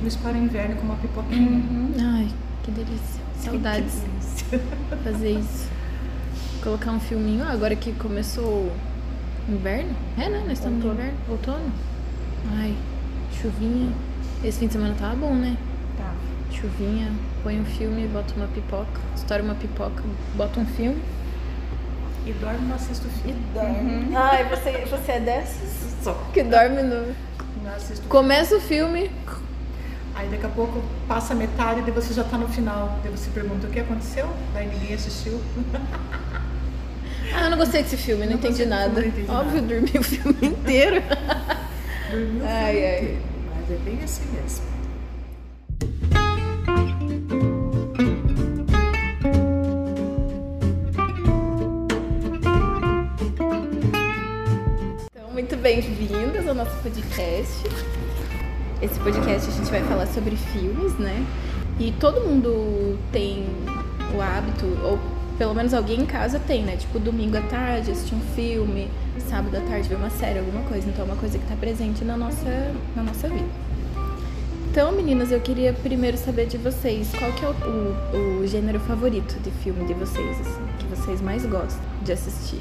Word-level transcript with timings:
filmes 0.00 0.16
para 0.16 0.32
o 0.32 0.36
inverno 0.36 0.76
com 0.76 0.82
uma 0.82 0.96
pipoquinha. 0.96 1.50
Uhum. 1.50 1.92
Ai, 2.00 2.28
que 2.62 2.70
delícia. 2.70 3.20
Saudades. 3.38 4.02
Que 4.36 4.56
delícia. 4.56 4.60
fazer 5.04 5.30
isso. 5.32 5.68
Colocar 6.62 6.92
um 6.92 7.00
filminho. 7.00 7.44
Ah, 7.44 7.50
agora 7.52 7.76
que 7.76 7.92
começou 7.92 8.44
o 8.44 8.72
inverno. 9.48 9.94
É, 10.16 10.28
né? 10.28 10.42
Nós 10.46 10.58
estamos 10.58 10.82
no 10.82 10.90
Outono. 10.90 11.02
inverno. 11.02 11.18
Outono. 11.28 11.72
Ai, 12.56 12.74
chuvinha. 13.40 13.92
Esse 14.42 14.60
fim 14.60 14.66
de 14.68 14.72
semana 14.72 14.94
tava 14.98 15.16
bom, 15.16 15.34
né? 15.34 15.56
Tá. 15.98 16.14
Chuvinha, 16.50 17.12
põe 17.42 17.60
um 17.60 17.64
filme, 17.64 18.06
bota 18.08 18.34
uma 18.34 18.46
pipoca, 18.46 19.00
estoura 19.14 19.42
uma 19.42 19.54
pipoca, 19.54 20.02
bota 20.34 20.60
um 20.60 20.66
filme. 20.66 21.00
E 22.26 22.32
dorme 22.32 22.66
não 22.66 22.76
assisto 22.76 23.06
filme. 23.22 23.42
dorme. 23.52 24.16
Ai, 24.16 24.44
você, 24.48 24.84
você 24.86 25.12
é 25.12 25.20
dessas? 25.20 25.94
Só. 26.02 26.14
Que 26.32 26.42
dorme 26.42 26.82
no. 26.82 27.14
Não 27.62 27.74
assisto 27.74 28.06
Começa 28.08 28.56
o 28.56 28.60
filme. 28.60 29.10
Aí 30.20 30.28
daqui 30.28 30.44
a 30.44 30.50
pouco 30.50 30.82
passa 31.08 31.32
a 31.32 31.36
metade 31.36 31.80
e 31.88 31.90
você 31.90 32.12
já 32.12 32.22
tá 32.22 32.36
no 32.36 32.46
final. 32.46 32.98
Daí 33.02 33.10
você 33.10 33.30
pergunta 33.30 33.66
o 33.66 33.70
que 33.70 33.80
aconteceu, 33.80 34.28
daí 34.52 34.66
ninguém 34.68 34.94
assistiu. 34.94 35.40
Ah, 37.32 37.44
eu 37.44 37.50
não 37.50 37.58
gostei 37.58 37.84
desse 37.84 37.96
filme, 37.96 38.24
não, 38.24 38.32
Não 38.32 38.38
entendi 38.40 38.66
nada. 38.66 38.88
não 39.00 39.06
entendi 39.06 39.30
Óbvio, 39.30 39.62
dormi 39.62 39.92
o 39.96 40.02
filme 40.02 40.36
inteiro. 40.48 40.96
Dormiu 42.10 42.42
o 42.42 42.48
Ai, 42.48 42.72
filme 42.72 42.86
ai. 42.86 42.96
inteiro, 42.98 43.18
Mas 43.54 43.70
é 43.70 43.76
bem 43.84 44.00
assim 44.02 44.24
mesmo. 44.32 44.64
Então, 55.12 55.30
muito 55.32 55.56
bem-vindas 55.56 56.46
ao 56.46 56.54
nosso 56.54 56.76
podcast. 56.82 57.62
Esse 58.82 58.98
podcast 59.00 59.50
a 59.50 59.52
gente 59.52 59.70
vai 59.70 59.82
falar 59.82 60.06
sobre 60.06 60.36
filmes, 60.36 60.94
né? 60.98 61.26
E 61.78 61.92
todo 61.92 62.22
mundo 62.22 62.98
tem 63.12 63.46
o 64.14 64.22
hábito, 64.22 64.64
ou 64.82 64.98
pelo 65.36 65.54
menos 65.54 65.74
alguém 65.74 66.00
em 66.00 66.06
casa 66.06 66.38
tem, 66.38 66.62
né? 66.62 66.76
Tipo, 66.76 66.98
domingo 66.98 67.36
à 67.36 67.42
tarde 67.42 67.90
assistir 67.90 68.14
um 68.14 68.20
filme, 68.34 68.88
sábado 69.18 69.54
à 69.56 69.60
tarde 69.60 69.86
ver 69.86 69.96
uma 69.96 70.08
série, 70.08 70.38
alguma 70.38 70.62
coisa. 70.62 70.88
Então 70.88 71.04
é 71.04 71.08
uma 71.08 71.16
coisa 71.16 71.38
que 71.38 71.46
tá 71.46 71.54
presente 71.56 72.04
na 72.04 72.16
nossa, 72.16 72.74
na 72.96 73.02
nossa 73.02 73.28
vida. 73.28 73.48
Então, 74.70 74.92
meninas, 74.92 75.30
eu 75.30 75.40
queria 75.40 75.74
primeiro 75.74 76.16
saber 76.16 76.46
de 76.46 76.56
vocês 76.56 77.10
qual 77.18 77.32
que 77.32 77.44
é 77.44 77.48
o, 77.48 77.52
o, 77.52 78.40
o 78.40 78.46
gênero 78.46 78.80
favorito 78.80 79.38
de 79.40 79.50
filme 79.50 79.84
de 79.84 79.92
vocês, 79.92 80.40
assim, 80.40 80.62
que 80.78 80.86
vocês 80.86 81.20
mais 81.20 81.44
gostam 81.44 81.82
de 82.02 82.12
assistir. 82.12 82.60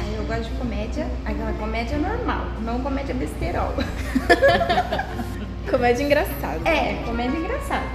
Aí 0.00 0.16
eu 0.16 0.24
gosto 0.24 0.50
de 0.50 0.58
comédia, 0.58 1.06
aquela 1.24 1.52
comédia 1.52 1.98
normal, 1.98 2.46
não 2.64 2.80
comédia 2.80 3.14
besterol. 3.14 3.74
Comédia 5.70 6.04
engraçada. 6.04 6.60
É, 6.68 7.02
comédia 7.04 7.38
engraçada. 7.38 7.86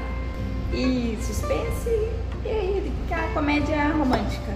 E 0.74 1.18
suspense 1.22 1.90
e 2.46 2.48
aí 2.50 2.92
a 3.12 3.34
comédia 3.34 3.90
romântica. 3.90 4.54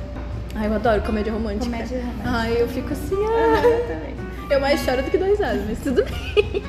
Ai, 0.56 0.68
eu 0.68 0.74
adoro 0.76 1.02
comédia 1.02 1.34
romântica. 1.34 1.66
Comédia 1.66 2.00
romântica. 2.00 2.30
Ai, 2.30 2.62
eu 2.62 2.68
fico 2.70 2.94
assim, 2.94 3.16
Ah, 3.16 3.62
ah. 3.62 3.68
eu 3.68 3.88
também. 3.88 4.16
Eu 4.50 4.60
mais 4.62 4.80
choro 4.82 5.02
do 5.04 5.10
que 5.12 5.18
dois 5.18 5.42
anos, 5.42 5.66
mas 5.68 5.80
tudo 5.80 6.04
bem. 6.06 6.64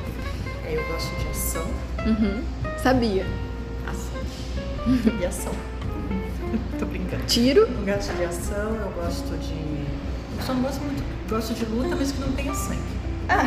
É, 0.64 0.74
eu 0.76 0.84
gosto 0.92 1.14
de 1.16 1.28
ação. 1.28 1.66
Uhum. 2.06 2.42
Sabia. 2.82 3.24
Ação. 3.86 5.20
E 5.20 5.26
ação. 5.26 5.52
Tô 6.78 6.86
brincando. 6.86 7.22
Tiro. 7.26 7.60
Eu 7.62 7.84
gosto 7.94 8.12
de 8.16 8.24
ação, 8.24 8.74
eu 8.76 8.90
gosto 9.02 9.36
de. 9.38 9.54
Eu 10.38 10.42
só 10.44 10.54
não 10.54 10.62
gosto 10.62 10.80
muito. 10.80 11.02
Gosto 11.28 11.54
de 11.54 11.64
luta, 11.66 11.94
mas 11.96 12.12
que 12.12 12.20
não 12.20 12.32
tenha 12.32 12.54
sangue. 12.54 12.80
Ah, 13.28 13.44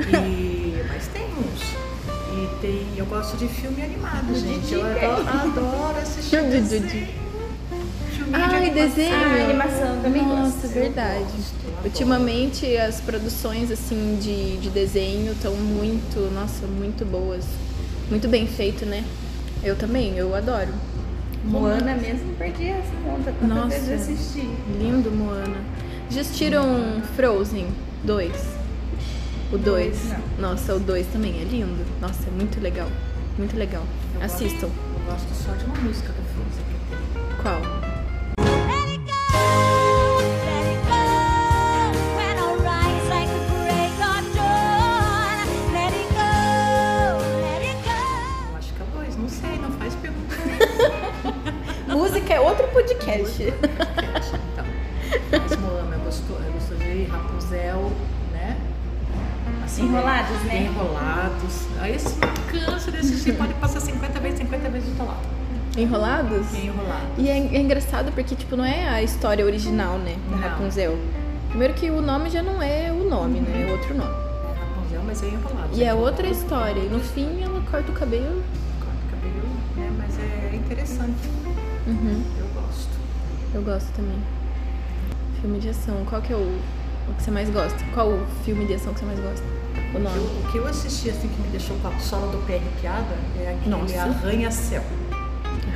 E... 0.00 0.82
Mas 0.88 1.06
tem 1.08 1.24
uns. 1.24 1.89
E 2.32 2.60
tem. 2.60 2.86
Eu 2.96 3.06
gosto 3.06 3.36
de 3.36 3.48
filme 3.48 3.82
animado, 3.82 4.34
gente. 4.38 4.72
Eu 4.72 4.84
adoro, 4.86 5.28
adoro 5.28 5.98
assistir. 6.02 7.08
Filme 8.10 8.32
Ai, 8.34 8.56
animação. 8.68 8.74
desenho. 8.88 9.14
Ah, 9.14 9.44
animação 9.44 10.02
também 10.02 10.22
Nossa, 10.22 10.50
gosto. 10.50 10.68
verdade. 10.68 11.18
gosto, 11.24 11.54
eu 11.64 11.70
adoro. 11.70 11.84
Ultimamente 11.86 12.76
as 12.76 13.00
produções 13.00 13.70
assim 13.70 14.18
de, 14.20 14.58
de 14.58 14.70
desenho 14.70 15.32
estão 15.32 15.54
muito, 15.54 16.32
nossa, 16.32 16.66
muito 16.66 17.04
boas. 17.04 17.44
Muito 18.08 18.28
bem 18.28 18.46
feito, 18.46 18.84
né? 18.86 19.04
Eu 19.62 19.76
também, 19.76 20.16
eu 20.16 20.34
adoro. 20.34 20.68
Moana 21.44 21.94
mesmo 21.94 22.34
perdi 22.36 22.68
essa 22.68 22.92
conta. 23.04 23.32
Quantas 23.32 23.48
Nossa. 23.56 23.68
vezes 23.78 23.88
eu 23.88 24.14
assisti? 24.14 24.48
Lindo, 24.78 25.10
Moana. 25.10 25.56
Já 26.10 26.20
assistiram 26.20 27.02
Frozen 27.16 27.68
2? 28.04 28.59
O 29.52 29.58
2. 29.58 29.64
Dois, 29.64 30.14
Nossa, 30.38 30.74
o 30.74 30.80
2 30.80 31.06
também 31.08 31.40
é 31.40 31.44
lindo. 31.44 31.84
Nossa, 32.00 32.28
é 32.28 32.30
muito 32.30 32.60
legal. 32.60 32.88
Muito 33.36 33.56
legal. 33.56 33.82
Eu 34.14 34.20
gosto- 34.20 34.34
Assistam. 34.44 34.66
Eu 34.68 35.12
gosto 35.12 35.34
só 35.34 35.52
de 35.52 35.64
uma 35.64 35.74
música 35.76 36.12
do 36.12 36.22
Frozen. 36.34 36.64
Qual? 37.42 37.60
Let 38.68 38.90
it 38.90 38.98
go, 39.04 39.12
let 40.46 40.66
it 40.70 40.80
go. 40.86 41.02
When 42.16 42.36
I 42.38 42.40
rise 42.62 43.08
like 43.10 43.30
the 43.32 43.42
break 43.64 43.94
of 44.06 44.22
dawn. 44.36 45.46
Let 45.72 45.92
it 45.94 46.08
go, 46.14 46.30
let 47.42 47.62
it 47.66 47.78
go. 47.82 47.98
Eu 48.52 48.56
acho 48.56 48.70
que 48.74 48.80
é 48.80 48.84
o 48.84 48.86
dois, 48.98 49.16
não 49.16 49.28
sei, 49.28 49.58
não 49.58 49.70
faz 49.72 49.94
pergunta. 49.96 50.36
Música 51.88 52.34
é 52.34 52.40
outro 52.40 52.68
podcast. 52.68 53.42
então. 53.42 54.64
Mas 55.32 55.56
Moana 55.56 55.96
gostou, 56.04 56.36
gostou 56.52 56.76
de 56.76 57.04
Rapunzel? 57.04 57.90
Assim, 59.70 59.84
Enrolados, 59.84 60.42
né? 60.42 60.62
Enrolados. 60.64 61.66
Aí 61.80 61.94
esse 61.94 62.08
não 62.18 62.34
cansa 62.66 62.90
de 62.90 62.98
assistir, 62.98 63.34
pode 63.34 63.54
passar 63.54 63.78
50 63.78 64.18
vezes, 64.18 64.38
50 64.40 64.68
vezes 64.68 64.88
e 64.88 64.96
tá 64.96 65.04
lá. 65.04 65.16
Enrolados? 65.78 66.52
Enrolado. 66.52 67.06
E 67.16 67.28
é, 67.28 67.36
é 67.36 67.60
engraçado 67.60 68.10
porque, 68.10 68.34
tipo, 68.34 68.56
não 68.56 68.64
é 68.64 68.88
a 68.88 69.00
história 69.00 69.44
original, 69.46 69.96
né? 69.98 70.16
Da 70.28 70.36
Não. 70.36 70.48
Rapunzel. 70.48 70.98
Primeiro 71.50 71.74
que 71.74 71.88
o 71.88 72.02
nome 72.02 72.30
já 72.30 72.42
não 72.42 72.60
é 72.60 72.90
o 72.90 73.08
nome, 73.08 73.38
né? 73.38 73.66
É 73.68 73.70
outro 73.72 73.94
nome. 73.94 74.10
É 74.10 74.58
Rapunzel, 74.58 75.02
mas 75.06 75.22
é 75.22 75.26
enrolado. 75.28 75.68
E 75.72 75.84
é 75.84 75.94
outra 75.94 76.26
história. 76.26 76.80
E 76.80 76.88
no 76.88 76.98
fim 76.98 77.40
ela 77.40 77.62
corta 77.70 77.92
o 77.92 77.94
cabelo. 77.94 78.42
Corta 78.80 78.98
o 79.06 79.10
cabelo, 79.10 79.48
né? 79.76 79.92
Mas 79.96 80.18
é 80.18 80.56
interessante. 80.56 81.28
Uhum. 81.86 82.22
Eu 82.40 82.46
gosto. 82.60 82.90
Eu 83.54 83.62
gosto 83.62 83.92
também. 83.94 84.18
Filme 85.40 85.60
de 85.60 85.68
ação. 85.68 86.04
Qual 86.08 86.20
que 86.20 86.32
é 86.32 86.36
o, 86.36 86.40
o 87.08 87.14
que 87.16 87.22
você 87.22 87.30
mais 87.30 87.48
gosta? 87.50 87.78
Qual 87.94 88.08
o 88.08 88.26
filme 88.44 88.66
de 88.66 88.74
ação 88.74 88.92
que 88.92 88.98
você 88.98 89.06
mais 89.06 89.20
gosta? 89.20 89.59
O 89.92 89.96
Eu- 89.96 90.00
nome? 90.00 90.18
o 90.18 90.52
que 90.52 90.58
eu 90.58 90.66
assisti 90.66 91.10
assim 91.10 91.28
que 91.28 91.40
me 91.42 91.48
deixou 91.48 91.76
com 91.78 91.88
a 91.88 91.98
sola 91.98 92.26
do 92.32 92.38
pé 92.46 92.56
arrepiada 92.56 93.14
é 93.38 93.56
aquele. 93.58 93.74
Arranha-Céu. 93.74 94.02
Arranha-céu. 94.02 94.82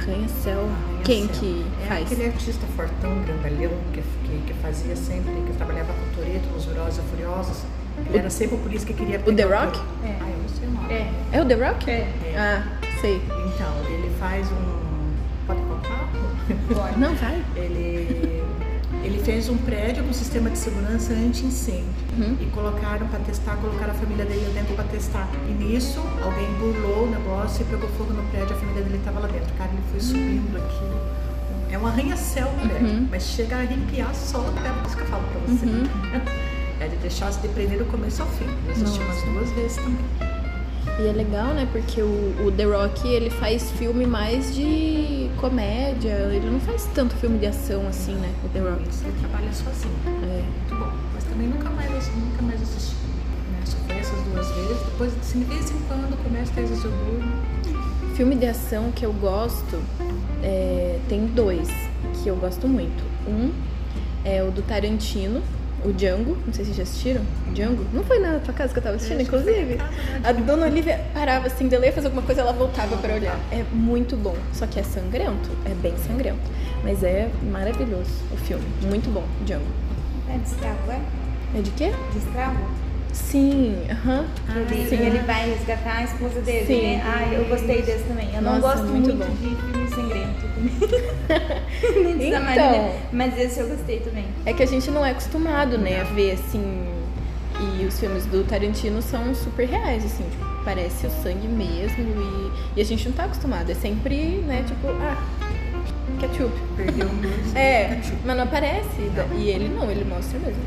Arranha-Céu. 0.01 0.69
Quem 1.05 1.27
que 1.29 1.67
é 1.83 1.87
faz? 1.87 2.03
aquele 2.13 2.27
artista 2.27 2.67
fortão, 2.77 3.21
grandalhão, 3.23 3.73
que, 3.93 4.01
que, 4.03 4.43
que 4.47 4.55
fazia 4.55 4.97
sempre, 4.97 5.33
que 5.47 5.53
trabalhava 5.57 5.93
com 5.93 6.01
o 6.01 6.15
Toreto, 6.25 6.49
nos 6.53 6.67
e 6.99 7.01
Furiosos. 7.11 7.63
Ele 8.09 8.19
era 8.19 8.31
sempre 8.31 8.57
o 8.57 8.59
polícia 8.59 8.87
que 8.87 8.95
queria 8.95 9.19
The 9.19 9.31
pegar 9.33 9.65
Rock? 9.65 9.79
Toretto. 9.79 9.95
É. 10.05 10.17
Ah, 10.21 10.31
eu 10.31 10.39
não 10.39 10.49
sei 10.49 10.69
o 10.69 10.71
nome. 10.71 10.93
É. 10.93 11.11
É 11.33 11.43
o 11.43 11.45
The 11.45 11.55
Rock? 11.55 11.91
É. 11.91 12.09
Ah, 12.37 12.67
sei. 13.01 13.17
Então, 13.17 13.93
ele 13.93 14.11
faz 14.19 14.47
um... 14.51 15.15
Pode 15.47 15.61
contar? 15.63 16.09
Pode. 16.75 16.99
Não, 16.99 17.15
vai. 17.15 17.45
ele, 17.55 18.43
ele 19.05 19.19
fez 19.23 19.49
um 19.49 19.57
prédio 19.59 20.03
com 20.05 20.13
sistema 20.13 20.49
de 20.51 20.59
segurança 20.59 21.13
anti-incêndio. 21.13 21.85
Uhum. 22.19 22.37
E 22.41 22.47
colocaram 22.47 23.07
para 23.09 23.21
testar, 23.21 23.57
colocaram 23.57 23.93
a 23.93 23.95
família 23.95 24.25
dele 24.25 24.51
dentro 24.55 24.75
para 24.75 24.85
testar. 24.85 25.29
E 25.49 25.53
nisso, 25.53 26.01
alguém 26.23 26.47
burlou 26.59 27.05
o 27.07 27.11
negócio 27.11 27.63
e 27.63 27.65
pegou 27.67 27.89
fogo 27.91 28.13
no 28.15 28.23
prédio, 28.31 28.55
a 28.57 28.59
família 28.59 28.83
dele 28.83 28.97
estava 28.97 29.21
lá 29.21 29.27
dentro. 29.29 29.53
Cara, 29.59 29.71
ele 29.73 29.83
foi 29.91 30.01
subindo 30.01 30.57
aqui. 30.57 31.73
É 31.75 31.79
um 31.79 31.87
arranha-céu 31.87 32.49
prédio, 32.63 32.87
Uhum. 32.89 33.09
mas 33.11 33.25
chega 33.25 33.57
a 33.57 33.61
arrepiar 33.61 34.15
só 34.15 34.39
o 34.39 34.53
pé, 34.53 34.71
por 34.71 34.87
isso 34.87 34.97
que 34.97 35.03
eu 35.03 35.07
falo 35.09 35.25
para 35.25 35.41
você. 35.55 35.67
Uhum. 35.67 35.85
É 36.81 36.89
de 36.89 36.97
deixar 36.97 37.33
se 37.33 37.39
depreender 37.39 37.79
do 37.79 37.85
começo 37.85 38.21
ao 38.21 38.29
fim. 38.29 38.47
Eu 38.67 38.73
assisti 38.73 38.99
umas 38.99 39.23
duas 39.23 39.51
vezes 39.53 39.77
também. 39.77 40.34
E 40.99 41.09
é 41.09 41.13
legal, 41.13 41.49
né? 41.55 41.69
Porque 41.73 42.01
o, 42.01 42.47
o 42.47 42.53
The 42.53 42.65
Rock, 42.65 43.09
ele 43.09 43.29
faz 43.29 43.71
filme 43.73 44.07
mais 44.07 44.55
de 44.55 45.29
comédia. 45.41 46.31
Ele 46.33 46.49
não 46.49 46.61
faz 46.61 46.89
tanto 46.95 47.17
filme 47.17 47.39
de 47.39 47.47
ação 47.47 47.87
assim, 47.89 48.15
né? 48.15 48.33
O 48.45 48.49
The 48.49 48.61
Rock. 48.61 48.83
Ele 48.83 49.19
trabalha 49.19 49.53
sozinho. 49.53 49.95
É. 50.07 50.43
Muito 50.43 50.77
bom. 50.77 50.93
Mas 51.13 51.25
também 51.25 51.49
nunca 51.49 51.69
mais, 51.71 52.09
nunca 52.15 52.43
mais 52.43 52.63
assisti. 52.63 52.95
Né? 53.51 53.61
Só 53.65 53.77
foi 53.79 53.97
essas 53.97 54.21
duas 54.23 54.49
vezes. 54.53 54.85
Depois, 54.85 55.19
assim, 55.19 55.41
de 55.41 55.45
vez 55.47 55.71
em 55.71 55.79
quando, 55.89 56.23
começa 56.23 56.51
às 56.61 56.69
vezes 56.69 56.85
eu 56.85 56.91
durmo. 56.91 57.33
Filme 58.15 58.37
de 58.37 58.47
ação 58.47 58.93
que 58.93 59.05
eu 59.05 59.13
gosto, 59.13 59.83
é, 60.41 61.01
tem 61.09 61.27
dois 61.27 61.69
que 62.23 62.29
eu 62.29 62.37
gosto 62.37 62.69
muito. 62.69 63.03
Um 63.27 63.53
é 64.25 64.45
o 64.45 64.53
do 64.53 64.63
Tarantino, 64.63 65.43
o 65.85 65.93
Django. 65.93 66.37
Não 66.47 66.53
sei 66.53 66.65
se 66.65 66.73
vocês 66.73 66.77
já 66.77 66.83
assistiram. 66.85 67.23
Django? 67.53 67.85
Não 67.93 68.03
foi 68.05 68.19
na 68.19 68.39
tua 68.39 68.55
casa 68.55 68.73
que 68.73 68.79
eu 68.79 68.83
tava 68.83 68.97
assistindo, 68.97 69.19
que 69.19 69.27
foi 69.27 69.41
inclusive. 69.41 69.77
casa, 69.77 69.91
né? 69.91 70.21
A 70.25 70.33
dona 70.33 70.67
Olivia 70.67 71.01
parava 71.13 71.47
assim, 71.47 71.69
dela 71.69 71.87
ia 71.87 71.93
fazer 71.93 72.07
alguma 72.07 72.23
coisa, 72.23 72.41
ela 72.41 72.53
voltava 72.53 72.97
pra 72.97 73.15
olhar. 73.15 73.39
É 73.53 73.63
muito 73.73 74.17
bom. 74.17 74.37
Só 74.53 74.67
que 74.67 74.81
é 74.81 74.83
sangrento, 74.83 75.51
é 75.65 75.75
bem 75.75 75.95
sangrento. 75.99 76.51
Mas 76.83 77.03
é 77.03 77.31
maravilhoso 77.51 78.11
o 78.33 78.37
filme. 78.37 78.65
Muito 78.83 79.09
bom, 79.13 79.25
Django. 79.45 79.65
É 80.33 80.39
destravo, 80.39 80.91
é? 80.91 81.01
É 81.59 81.63
de 81.63 81.71
quê? 81.73 81.93
Destravo? 82.13 82.59
Sim, 83.13 83.77
aham. 83.89 84.27
Ele, 84.57 84.89
Sim. 84.89 84.97
ele 84.97 85.19
vai 85.21 85.49
resgatar 85.49 85.99
a 85.99 86.03
esposa 86.03 86.41
dele, 86.41 86.67
Sim. 86.67 86.83
né? 86.97 87.03
Ai, 87.05 87.37
eu 87.37 87.45
gostei 87.45 87.81
desse 87.83 88.03
também. 88.05 88.29
Eu 88.35 88.43
não 88.43 88.59
Nossa, 88.59 88.79
gosto 88.79 88.87
muito 88.93 89.15
muito, 89.15 89.31
de 89.41 89.55
filme 89.55 89.84
sangrento. 89.95 90.47
De 92.19 92.27
Então. 92.27 92.95
Mas 93.13 93.39
esse 93.39 93.61
eu 93.61 93.69
gostei 93.69 94.01
também. 94.01 94.25
É 94.45 94.53
que 94.53 94.63
a 94.63 94.67
gente 94.67 94.91
não 94.91 95.05
é 95.05 95.11
acostumado, 95.11 95.79
né, 95.79 96.01
a 96.01 96.05
ver 96.05 96.33
assim. 96.33 96.87
E 97.61 97.85
os 97.87 97.99
filmes 98.01 98.27
do 98.27 98.45
Tarantino 98.45 99.01
são 99.01 99.33
super 99.35 99.67
reais, 99.69 100.05
assim, 100.05 100.25
tipo, 100.29 100.45
parece 100.65 101.07
o 101.07 101.11
sangue 101.11 101.47
mesmo 101.47 102.03
e, 102.03 102.79
e 102.79 102.83
a 102.83 102.85
gente 102.85 103.09
não 103.09 103.15
tá 103.15 103.25
acostumado. 103.25 103.71
É 103.71 103.75
sempre, 103.75 104.39
né, 104.39 104.65
tipo, 104.67 104.89
ah, 104.89 105.17
ketchup. 106.21 106.53
Perdeu 106.77 107.07
um 107.07 107.17
dois. 107.21 107.35
É, 107.55 108.01
mas 108.25 108.37
não 108.37 108.45
aparece. 108.45 109.11
E 109.37 109.49
ele 109.49 109.69
não, 109.69 109.91
ele 109.91 110.05
mostra 110.05 110.39
mesmo. 110.39 110.63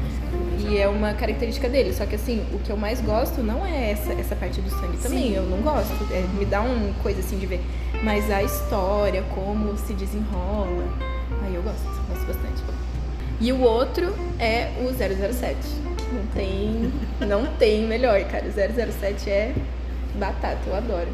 E 0.60 0.78
é 0.78 0.88
uma 0.88 1.14
característica 1.14 1.70
dele. 1.70 1.94
Só 1.94 2.06
que 2.06 2.16
assim, 2.16 2.44
o 2.54 2.60
que 2.60 2.70
eu 2.70 2.78
mais 2.78 3.00
gosto 3.02 3.42
não 3.42 3.66
é 3.66 3.92
essa, 3.92 4.14
essa 4.14 4.36
parte 4.36 4.60
do 4.62 4.70
sangue 4.70 4.98
também. 4.98 5.34
Eu 5.34 5.44
não 5.44 5.60
gosto. 5.60 5.92
É, 6.12 6.26
me 6.38 6.46
dá 6.46 6.62
uma 6.62 6.94
coisa 7.02 7.20
assim 7.20 7.38
de 7.38 7.46
ver. 7.46 7.62
Mas 8.04 8.30
a 8.30 8.44
história, 8.44 9.24
como 9.34 9.76
se 9.78 9.94
desenrola. 9.94 10.88
Aí 11.44 11.56
eu 11.56 11.62
gosto, 11.64 11.84
gosto 12.10 12.26
bastante. 12.26 12.64
E 13.40 13.52
o 13.52 13.62
outro 13.62 14.16
é 14.40 14.72
o 14.82 14.94
007. 14.94 15.58
Não 16.12 16.26
tem, 16.34 16.94
não 17.28 17.46
tem 17.58 17.86
melhor, 17.86 18.24
cara. 18.26 18.46
O 18.46 18.52
007 18.52 19.30
é 19.30 19.54
batata, 20.16 20.60
eu 20.68 20.76
adoro. 20.76 21.10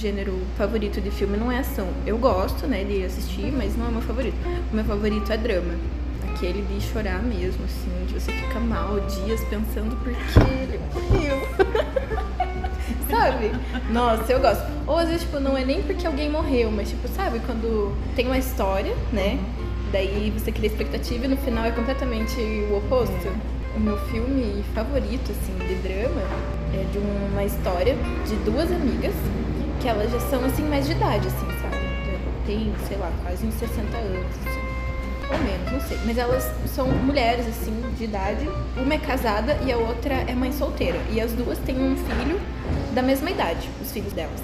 Gênero 0.00 0.40
favorito 0.56 1.00
de 1.00 1.10
filme, 1.10 1.36
não 1.36 1.52
é 1.52 1.58
ação. 1.58 1.88
Eu 2.06 2.16
gosto, 2.16 2.66
né, 2.66 2.84
de 2.84 3.04
assistir, 3.04 3.52
mas 3.52 3.76
não 3.76 3.88
é 3.88 3.90
meu 3.90 4.00
favorito. 4.00 4.36
O 4.72 4.74
meu 4.74 4.84
favorito 4.84 5.30
é 5.30 5.36
drama. 5.36 5.74
Aquele 6.32 6.62
de 6.62 6.80
chorar 6.80 7.22
mesmo, 7.22 7.64
assim, 7.64 8.06
de 8.06 8.14
você 8.14 8.32
ficar 8.32 8.60
mal 8.60 8.98
dias 9.00 9.44
pensando 9.44 9.94
por 9.96 10.12
que 10.12 10.50
ele 10.62 10.80
morreu. 10.94 11.46
sabe? 13.10 13.52
Nossa, 13.90 14.32
eu 14.32 14.40
gosto. 14.40 14.64
Ou 14.86 14.96
às 14.96 15.08
vezes, 15.08 15.22
tipo, 15.22 15.38
não 15.38 15.56
é 15.56 15.64
nem 15.64 15.82
porque 15.82 16.06
alguém 16.06 16.30
morreu, 16.30 16.70
mas 16.70 16.88
tipo, 16.88 17.06
sabe, 17.08 17.40
quando 17.40 17.94
tem 18.16 18.26
uma 18.26 18.38
história, 18.38 18.96
né? 19.12 19.38
Daí 19.92 20.32
você 20.36 20.50
cria 20.50 20.68
expectativa 20.68 21.26
e 21.26 21.28
no 21.28 21.36
final 21.36 21.64
é 21.64 21.72
completamente 21.72 22.40
o 22.70 22.78
oposto. 22.78 23.28
O 23.76 23.80
meu 23.80 23.98
filme 24.06 24.64
favorito, 24.74 25.30
assim, 25.30 25.54
de 25.66 25.74
drama 25.76 26.22
é 26.72 26.84
de 26.90 26.98
uma 26.98 27.44
história 27.44 27.96
de 28.26 28.36
duas 28.36 28.70
amigas 28.70 29.14
que 29.80 29.88
elas 29.88 30.10
já 30.10 30.20
são, 30.20 30.44
assim, 30.44 30.62
mais 30.62 30.86
de 30.86 30.92
idade, 30.92 31.26
assim, 31.26 31.46
sabe? 31.60 31.76
Tem, 32.46 32.72
sei 32.86 32.96
lá, 32.98 33.10
quase 33.22 33.46
uns 33.46 33.54
60 33.54 33.96
anos, 33.96 34.26
assim. 34.46 34.60
Ou 35.32 35.38
menos, 35.38 35.72
não 35.72 35.80
sei. 35.80 35.98
Mas 36.04 36.18
elas 36.18 36.52
são 36.66 36.88
mulheres, 36.88 37.46
assim, 37.48 37.72
de 37.96 38.04
idade. 38.04 38.48
Uma 38.76 38.94
é 38.94 38.98
casada 38.98 39.56
e 39.64 39.72
a 39.72 39.76
outra 39.76 40.14
é 40.14 40.34
mãe 40.34 40.52
solteira. 40.52 40.98
E 41.10 41.20
as 41.20 41.32
duas 41.32 41.58
têm 41.58 41.76
um 41.76 41.96
filho 41.96 42.40
da 42.94 43.02
mesma 43.02 43.30
idade, 43.30 43.68
os 43.80 43.90
filhos 43.90 44.12
delas. 44.12 44.40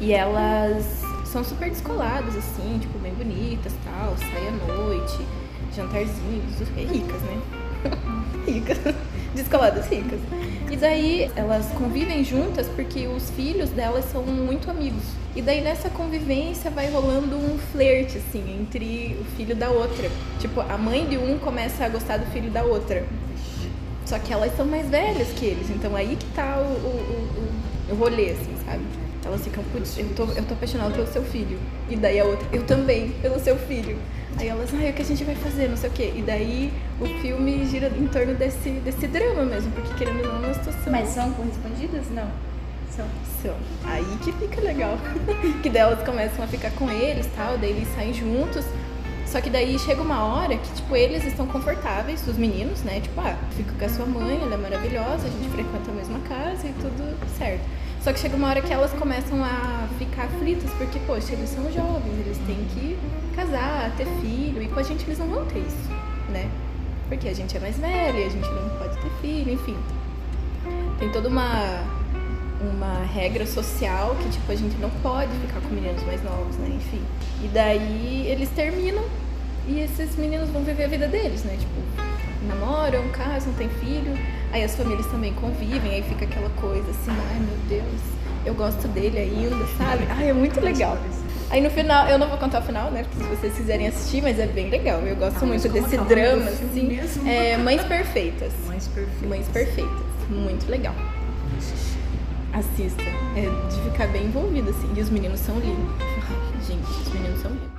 E 0.00 0.12
elas 0.12 1.02
são 1.24 1.44
super 1.44 1.70
descoladas, 1.70 2.36
assim, 2.36 2.78
tipo, 2.80 2.98
bem 2.98 3.14
bonitas 3.14 3.72
tal, 3.84 4.16
saem 4.16 4.48
à 4.48 4.72
noite, 4.72 5.18
jantarzinhos, 5.74 6.60
ricas, 6.76 7.22
né? 7.22 7.42
ricas. 8.46 8.78
Descoladas 9.36 9.86
ricas. 9.86 10.18
E 10.70 10.76
daí 10.76 11.30
elas 11.36 11.66
convivem 11.72 12.24
juntas 12.24 12.66
porque 12.74 13.06
os 13.06 13.30
filhos 13.30 13.70
delas 13.70 14.04
são 14.10 14.22
muito 14.22 14.70
amigos. 14.70 15.02
E 15.36 15.42
daí 15.42 15.60
nessa 15.60 15.90
convivência 15.90 16.70
vai 16.70 16.90
rolando 16.90 17.36
um 17.36 17.58
flerte, 17.70 18.16
assim, 18.18 18.58
entre 18.60 19.16
o 19.20 19.24
filho 19.36 19.54
da 19.54 19.68
outra. 19.70 20.10
Tipo, 20.40 20.60
a 20.62 20.78
mãe 20.78 21.06
de 21.06 21.18
um 21.18 21.38
começa 21.38 21.84
a 21.84 21.88
gostar 21.88 22.16
do 22.16 22.26
filho 22.32 22.50
da 22.50 22.62
outra. 22.64 23.04
Só 24.06 24.18
que 24.18 24.32
elas 24.32 24.56
são 24.56 24.64
mais 24.64 24.88
velhas 24.88 25.28
que 25.36 25.44
eles, 25.44 25.68
então 25.68 25.94
aí 25.94 26.16
que 26.16 26.26
tá 26.26 26.56
o, 26.58 26.62
o, 26.62 27.90
o, 27.90 27.92
o- 27.92 27.96
rolê, 27.96 28.30
assim, 28.30 28.54
sabe? 28.64 28.82
Elas 29.26 29.42
ficam, 29.42 29.64
putz, 29.72 29.98
eu 29.98 30.08
tô, 30.14 30.24
eu 30.24 30.44
tô 30.44 30.54
apaixonada 30.54 30.94
pelo 30.94 31.06
seu 31.08 31.22
filho. 31.24 31.58
E 31.90 31.96
daí 31.96 32.20
a 32.20 32.24
outra, 32.24 32.46
eu 32.52 32.62
também, 32.64 33.10
pelo 33.20 33.40
seu 33.40 33.56
filho. 33.56 33.98
Aí 34.38 34.48
elas, 34.48 34.72
ai, 34.72 34.90
o 34.90 34.92
que 34.92 35.02
a 35.02 35.04
gente 35.04 35.24
vai 35.24 35.34
fazer, 35.34 35.68
não 35.68 35.76
sei 35.76 35.90
o 35.90 35.92
quê. 35.92 36.12
E 36.14 36.22
daí 36.22 36.72
o 37.00 37.06
filme 37.20 37.66
gira 37.66 37.88
em 37.88 38.06
torno 38.06 38.34
desse, 38.34 38.70
desse 38.70 39.08
drama 39.08 39.44
mesmo, 39.44 39.72
porque 39.72 39.94
querendo 39.94 40.20
ou 40.20 40.26
não 40.26 40.44
é 40.44 40.46
uma 40.46 40.54
situação. 40.54 40.92
Mas 40.92 41.08
são 41.08 41.32
correspondidas? 41.32 42.08
Não. 42.10 42.30
São. 42.90 43.06
São. 43.42 43.56
Aí 43.84 44.04
que 44.22 44.30
fica 44.32 44.60
legal. 44.60 44.96
que 45.62 45.68
daí 45.68 45.82
elas 45.82 46.04
começam 46.04 46.44
a 46.44 46.46
ficar 46.46 46.70
com 46.72 46.88
eles 46.88 47.26
tal, 47.34 47.58
daí 47.58 47.70
eles 47.70 47.88
saem 47.94 48.14
juntos. 48.14 48.64
Só 49.26 49.40
que 49.40 49.50
daí 49.50 49.76
chega 49.80 50.00
uma 50.00 50.24
hora 50.24 50.56
que, 50.56 50.74
tipo, 50.74 50.94
eles 50.94 51.24
estão 51.24 51.46
confortáveis, 51.48 52.24
os 52.28 52.36
meninos, 52.36 52.82
né? 52.82 53.00
Tipo, 53.00 53.20
ah, 53.20 53.36
fico 53.56 53.72
com 53.74 53.84
a 53.84 53.88
sua 53.88 54.06
mãe, 54.06 54.38
ela 54.40 54.54
é 54.54 54.56
maravilhosa, 54.56 55.26
a 55.26 55.30
gente 55.30 55.48
frequenta 55.48 55.90
a 55.90 55.94
mesma 55.94 56.20
casa 56.20 56.66
e 56.66 56.72
tudo 56.74 57.16
certo. 57.36 57.64
Só 58.06 58.12
que 58.12 58.20
chega 58.20 58.36
uma 58.36 58.46
hora 58.46 58.62
que 58.62 58.72
elas 58.72 58.92
começam 58.92 59.42
a 59.42 59.88
ficar 59.98 60.26
aflitas, 60.26 60.70
porque, 60.78 60.96
poxa, 61.08 61.32
eles 61.32 61.48
são 61.48 61.64
jovens, 61.72 62.20
eles 62.20 62.38
têm 62.46 62.64
que 62.72 62.96
casar, 63.34 63.92
ter 63.96 64.06
filho, 64.20 64.62
e 64.62 64.68
com 64.68 64.78
a 64.78 64.82
gente 64.84 65.04
eles 65.04 65.18
não 65.18 65.26
vão 65.26 65.44
ter 65.46 65.58
isso, 65.58 65.90
né? 66.28 66.48
Porque 67.08 67.28
a 67.28 67.34
gente 67.34 67.56
é 67.56 67.58
mais 67.58 67.76
velha, 67.76 68.24
a 68.24 68.30
gente 68.30 68.48
não 68.48 68.68
pode 68.78 68.96
ter 68.98 69.10
filho, 69.20 69.52
enfim. 69.52 69.76
Tem 71.00 71.10
toda 71.10 71.28
uma 71.28 71.82
uma 72.60 73.04
regra 73.12 73.44
social 73.44 74.14
que 74.22 74.28
tipo 74.28 74.52
a 74.52 74.54
gente 74.54 74.76
não 74.76 74.90
pode 75.02 75.32
ficar 75.38 75.60
com 75.60 75.74
meninos 75.74 76.04
mais 76.04 76.22
novos, 76.22 76.54
né? 76.58 76.68
Enfim. 76.76 77.02
E 77.42 77.48
daí 77.48 78.28
eles 78.28 78.48
terminam 78.50 79.02
e 79.66 79.80
esses 79.80 80.14
meninos 80.14 80.48
vão 80.50 80.62
viver 80.62 80.84
a 80.84 80.88
vida 80.88 81.08
deles, 81.08 81.42
né? 81.42 81.56
Tipo, 81.58 82.46
namoram, 82.46 83.08
casam, 83.08 83.52
têm 83.54 83.68
filho. 83.68 84.16
Aí 84.52 84.64
as 84.64 84.74
famílias 84.74 85.06
também 85.06 85.32
convivem, 85.34 85.90
aí 85.94 86.02
fica 86.02 86.24
aquela 86.24 86.48
coisa 86.50 86.88
assim, 86.90 87.10
ai 87.10 87.40
meu 87.40 87.56
Deus, 87.68 88.00
eu 88.44 88.54
gosto 88.54 88.88
dele 88.88 89.18
ainda, 89.18 89.66
sabe? 89.76 90.04
Ai, 90.10 90.30
é 90.30 90.32
muito 90.32 90.60
legal. 90.60 90.96
Aí 91.50 91.60
no 91.60 91.70
final, 91.70 92.08
eu 92.08 92.18
não 92.18 92.28
vou 92.28 92.38
contar 92.38 92.60
o 92.60 92.62
final, 92.62 92.90
né? 92.90 93.04
Porque 93.04 93.22
se 93.24 93.30
vocês 93.36 93.56
quiserem 93.56 93.86
assistir, 93.86 94.20
mas 94.22 94.38
é 94.38 94.46
bem 94.46 94.68
legal. 94.70 95.00
Eu 95.00 95.14
gosto 95.16 95.42
Ah, 95.42 95.46
muito 95.46 95.68
desse 95.68 95.94
é 95.94 95.98
nome 95.98 96.08
drama, 96.08 96.44
assim. 96.50 96.86
mesmo? 96.88 97.28
É, 97.28 97.56
Mães 97.56 97.84
Perfeitas. 97.84 98.52
Mães 98.66 98.88
perfeitas. 98.88 99.28
Mães 99.28 99.48
Perfeitas. 99.48 100.06
Muito 100.28 100.68
legal. 100.68 100.94
Assista. 102.52 103.02
É 103.36 103.42
de 103.72 103.80
ficar 103.90 104.08
bem 104.08 104.24
envolvido, 104.24 104.70
assim. 104.70 104.92
E 104.96 105.00
os 105.00 105.08
meninos 105.10 105.38
são 105.40 105.56
lindos. 105.60 105.94
Gente, 106.66 106.82
os 106.82 107.12
meninos 107.12 107.40
são 107.42 107.50
lindos. 107.52 107.76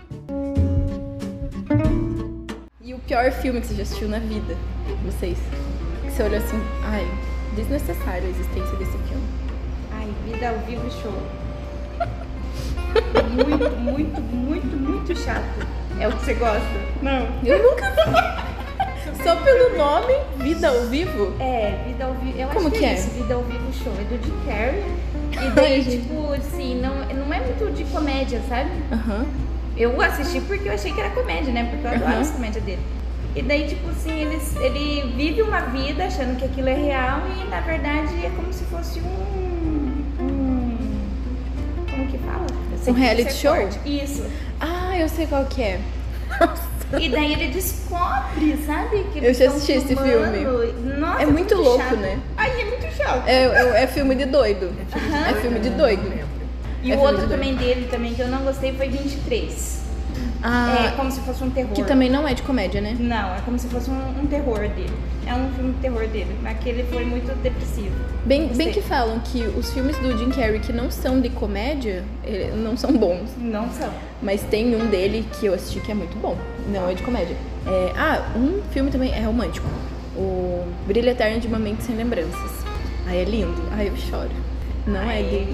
E 2.81 2.93
o 2.93 2.99
pior 2.99 3.31
filme 3.31 3.59
que 3.59 3.67
você 3.67 3.75
já 3.75 3.83
assistiu 3.83 4.07
na 4.07 4.19
vida? 4.19 4.55
Vocês? 5.03 5.37
Você 6.17 6.23
olhou 6.23 6.39
assim, 6.39 6.59
ai, 6.83 7.07
desnecessário 7.55 8.25
a 8.25 8.29
existência 8.29 8.75
desse 8.77 8.97
filme. 9.07 9.23
Ai, 9.93 10.07
vida 10.25 10.49
ao 10.49 10.57
vivo 10.65 10.89
show. 10.89 11.13
Muito, 13.35 13.77
muito, 13.77 14.21
muito, 14.21 14.65
muito 14.65 15.15
chato. 15.15 15.67
É 15.99 16.07
o 16.07 16.11
que 16.13 16.25
você 16.25 16.33
gosta? 16.33 16.65
Não. 17.03 17.27
Eu 17.45 17.61
nunca 17.61 17.91
vi. 17.91 19.23
Só 19.23 19.35
pelo 19.35 19.77
nome, 19.77 20.11
Vida 20.39 20.69
ao 20.69 20.87
Vivo? 20.87 21.35
É, 21.39 21.83
vida 21.85 22.05
ao 22.05 22.15
vivo. 22.15 22.35
Eu 22.35 22.47
Como 22.47 22.61
acho 22.61 22.71
que, 22.71 22.79
que 22.79 22.85
é 22.85 22.89
é? 22.89 22.93
isso, 22.95 23.09
vida 23.11 23.35
ao 23.35 23.43
vivo 23.43 23.71
show. 23.83 23.93
É 23.99 24.03
do 24.05 24.25
Jim 24.25 24.33
Carrey. 24.47 24.83
E 25.33 25.49
daí, 25.51 25.85
tipo, 25.85 26.33
assim, 26.33 26.81
não, 26.81 26.95
não 26.95 27.31
é 27.31 27.41
muito 27.41 27.71
de 27.75 27.83
comédia, 27.91 28.41
sabe? 28.49 28.71
Aham. 28.91 29.23
Eu 29.77 30.01
assisti 30.01 30.41
porque 30.41 30.67
eu 30.67 30.73
achei 30.73 30.91
que 30.91 30.99
era 30.99 31.11
comédia, 31.11 31.53
né? 31.53 31.67
Porque 31.69 31.85
eu 31.85 31.91
adoro 31.91 32.11
Aham. 32.13 32.21
as 32.21 32.31
comédias 32.31 32.63
dele. 32.63 32.81
E 33.35 33.41
daí, 33.43 33.67
tipo 33.67 33.87
assim, 33.89 34.11
eles, 34.19 34.55
ele 34.57 35.13
vive 35.15 35.41
uma 35.43 35.59
vida 35.61 36.05
achando 36.05 36.37
que 36.37 36.45
aquilo 36.45 36.69
é 36.69 36.73
real 36.73 37.21
e 37.39 37.47
na 37.49 37.61
verdade 37.61 38.25
é 38.25 38.31
como 38.35 38.51
se 38.51 38.63
fosse 38.65 38.99
um. 38.99 40.23
um 40.23 40.77
como 41.89 42.07
que 42.07 42.17
fala? 42.17 42.45
Um 42.87 42.93
que 42.93 42.99
reality 42.99 43.27
é 43.27 43.31
show? 43.31 43.55
forte. 43.55 43.79
Isso. 43.85 44.25
Ah, 44.59 44.97
eu 44.97 45.07
sei 45.07 45.27
qual 45.27 45.45
que 45.45 45.61
é. 45.61 45.79
E 46.99 47.09
daí 47.09 47.33
ele 47.33 47.47
descobre, 47.49 48.57
sabe? 48.65 49.03
Que 49.11 49.19
Eu 49.23 49.33
já 49.33 49.49
assisti 49.49 49.73
esse 49.73 49.87
filmando. 49.87 50.73
Nossa, 50.97 51.21
É 51.21 51.25
muito 51.25 51.55
louco, 51.55 51.83
chato. 51.83 51.97
né? 51.97 52.19
Ai, 52.37 52.61
é 52.61 52.65
muito 52.65 52.95
chato. 52.95 53.27
É, 53.27 53.43
é, 53.43 53.83
é 53.83 53.87
filme 53.87 54.15
de 54.15 54.25
doido. 54.25 54.73
É 55.29 55.33
filme 55.41 55.59
de 55.59 55.69
doido. 55.71 56.13
E 56.81 56.91
É 56.91 56.95
o 56.95 56.97
filme 56.99 57.11
outro 57.11 57.27
de 57.27 57.33
também 57.33 57.55
dele, 57.55 57.87
também, 57.91 58.13
que 58.13 58.21
eu 58.21 58.29
não 58.29 58.39
gostei, 58.43 58.73
foi 58.73 58.87
23. 58.87 59.81
Ah, 60.49 60.85
É 60.93 60.95
como 60.95 61.11
se 61.11 61.19
fosse 61.19 61.43
um 61.43 61.49
terror. 61.49 61.73
que 61.73 61.83
também 61.83 62.09
não 62.09 62.25
é 62.25 62.33
de 62.33 62.41
comédia, 62.41 62.79
né? 62.79 62.95
Não, 62.97 63.35
é 63.35 63.41
como 63.43 63.59
se 63.59 63.67
fosse 63.67 63.89
um, 63.89 64.21
um 64.21 64.27
terror 64.27 64.59
dele. 64.59 64.93
É 65.25 65.33
um 65.33 65.51
filme 65.51 65.73
de 65.73 65.79
terror 65.79 66.07
dele. 66.07 66.33
Mas 66.41 66.57
que 66.59 66.69
ele 66.69 66.83
foi 66.83 67.03
muito 67.03 67.35
depressivo. 67.43 67.93
Bem, 68.25 68.47
bem 68.47 68.71
que 68.71 68.81
falam 68.81 69.19
que 69.19 69.41
os 69.41 69.73
filmes 69.73 69.97
do 69.97 70.17
Jim 70.17 70.29
Carrey 70.29 70.59
que 70.61 70.71
não 70.71 70.89
são 70.89 71.19
de 71.19 71.29
comédia, 71.29 72.05
não 72.55 72.77
são 72.77 72.93
bons. 72.93 73.29
Não 73.37 73.69
são. 73.71 73.89
Mas 74.21 74.41
tem 74.43 74.73
um 74.73 74.87
dele 74.87 75.25
que 75.37 75.47
eu 75.47 75.53
assisti 75.53 75.81
que 75.81 75.91
é 75.91 75.95
muito 75.95 76.17
bom. 76.17 76.37
Não 76.69 76.89
é 76.89 76.93
de 76.93 77.03
comédia. 77.03 77.35
É, 77.65 77.91
ah, 77.97 78.31
um 78.37 78.61
filme 78.71 78.89
também 78.89 79.13
é 79.13 79.19
romântico. 79.19 79.67
O 80.15 80.65
Brilho 80.87 81.09
Eterno 81.09 81.41
de 81.41 81.47
uma 81.47 81.59
Mente 81.59 81.83
Sem 81.83 81.95
Lembranças. 81.97 82.51
Ai, 83.05 83.19
é 83.19 83.23
lindo. 83.25 83.61
Ai, 83.71 83.89
eu 83.89 83.97
choro. 83.97 84.31
Não 84.85 85.01
é 85.11 85.21
gay. 85.21 85.47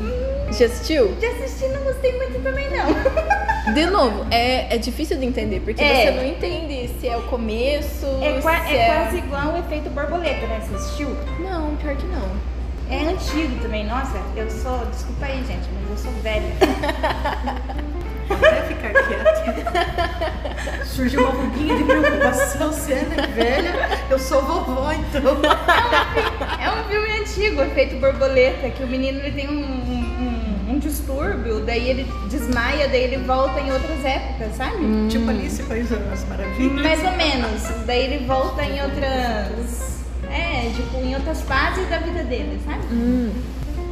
Já 0.51 0.65
assistiu? 0.67 1.15
Já 1.19 1.29
assisti, 1.29 1.67
não 1.69 1.81
gostei 1.83 2.15
muito 2.15 2.43
também, 2.43 2.67
não. 2.69 3.43
De 3.71 3.85
novo, 3.85 4.25
é, 4.29 4.75
é 4.75 4.77
difícil 4.77 5.17
de 5.17 5.25
entender, 5.25 5.61
porque 5.61 5.81
É. 5.81 6.05
você 6.05 6.11
não 6.11 6.25
entende 6.25 6.89
se 6.99 7.07
é 7.07 7.15
o 7.15 7.21
começo, 7.23 8.05
É, 8.21 8.41
qua- 8.41 8.59
se 8.65 8.75
é 8.75 8.85
quase 8.87 9.17
igual 9.17 9.53
o 9.53 9.57
efeito 9.57 9.89
borboleta, 9.89 10.45
né? 10.47 10.59
Você 10.61 10.75
assistiu? 10.75 11.15
Não, 11.39 11.75
pior 11.77 11.95
que 11.95 12.05
não. 12.07 12.29
É 12.89 12.99
antigo 13.09 13.59
também. 13.61 13.85
Nossa, 13.85 14.17
eu 14.35 14.49
sou. 14.51 14.85
Desculpa 14.87 15.25
aí, 15.25 15.37
gente, 15.47 15.67
mas 15.73 15.89
eu 15.91 15.97
sou 15.97 16.11
velha. 16.21 16.51
Até 18.29 18.61
ficar 18.63 18.91
quieta. 18.91 20.85
Surgiu 20.85 21.21
uma 21.21 21.31
ruguinha 21.31 21.75
de 21.77 21.83
preocupação, 21.85 22.71
você 22.71 22.93
é 22.93 23.27
velha, 23.27 23.73
eu 24.09 24.19
sou 24.19 24.41
vovó, 24.45 24.91
então. 24.91 25.37
É 26.61 26.69
um 26.69 26.83
filme 26.89 27.19
antigo, 27.19 27.61
efeito 27.61 27.95
borboleta, 27.95 28.69
que 28.69 28.83
o 28.83 28.87
menino 28.87 29.19
ele 29.19 29.31
tem 29.31 29.49
um, 29.49 29.53
um, 29.53 29.55
um- 29.93 30.02
um 30.02 30.02
distúrbio, 30.83 31.61
daí 31.65 31.89
ele 31.89 32.05
desmaia, 32.29 32.87
daí 32.87 33.03
ele 33.03 33.17
volta 33.25 33.59
em 33.59 33.71
outras 33.71 34.03
épocas, 34.05 34.55
sabe? 34.55 34.77
Tipo 35.09 35.29
Alice 35.29 35.63
País 35.63 35.89
das 35.89 36.25
Maravilhas. 36.27 36.81
Mais 36.83 37.03
ou 37.03 37.11
menos. 37.11 37.85
Daí 37.85 38.03
ele 38.05 38.25
volta 38.25 38.63
em 38.63 38.81
outras. 38.81 39.93
É, 40.31 40.69
tipo, 40.75 40.97
em 40.97 41.13
outras 41.15 41.41
fases 41.43 41.87
da 41.89 41.97
vida 41.99 42.23
dele, 42.23 42.59
sabe? 42.65 42.83
Hum. 42.91 43.31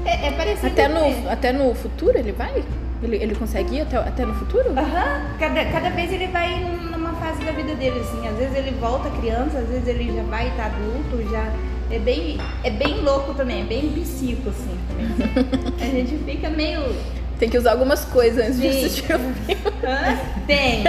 É, 0.05 0.27
é 0.27 0.31
parecido. 0.31 0.67
Até, 0.67 0.87
com 0.89 0.93
no, 0.93 1.29
até 1.29 1.51
no 1.53 1.75
futuro 1.75 2.17
ele 2.17 2.31
vai? 2.31 2.63
Ele, 3.03 3.15
ele 3.17 3.35
consegue 3.35 3.75
ir 3.75 3.81
até, 3.81 3.97
até 3.97 4.25
no 4.25 4.33
futuro? 4.35 4.69
Aham, 4.71 5.35
cada, 5.39 5.65
cada 5.65 5.89
vez 5.89 6.11
ele 6.11 6.27
vai 6.27 6.59
num- 6.59 6.91
numa 6.97 7.13
fase 7.13 7.43
da 7.43 7.51
vida 7.51 7.73
dele, 7.75 7.99
assim. 7.99 8.27
Às 8.27 8.35
vezes 8.37 8.55
ele 8.55 8.71
volta 8.79 9.09
criança, 9.11 9.57
às 9.59 9.67
vezes 9.67 9.87
ele 9.87 10.15
já 10.15 10.23
vai 10.23 10.47
estar 10.49 10.65
adulto, 10.67 11.29
já. 11.31 11.51
É 11.91 11.99
bem, 11.99 12.39
é 12.63 12.69
bem 12.71 13.01
louco 13.01 13.33
também, 13.33 13.61
é 13.61 13.65
bem 13.65 13.89
psico, 13.91 14.49
assim. 14.49 14.77
A 15.79 15.85
gente 15.85 16.17
fica 16.25 16.49
meio. 16.49 16.95
Tem 17.39 17.49
que 17.49 17.57
usar 17.57 17.71
algumas 17.71 18.05
coisas 18.05 18.45
antes 18.45 18.59
de 18.59 18.71
Sim. 18.71 18.85
assistir 18.85 19.15
o 19.15 19.19
filme. 19.19 19.57
Hã? 19.83 20.19
Tem. 20.45 20.83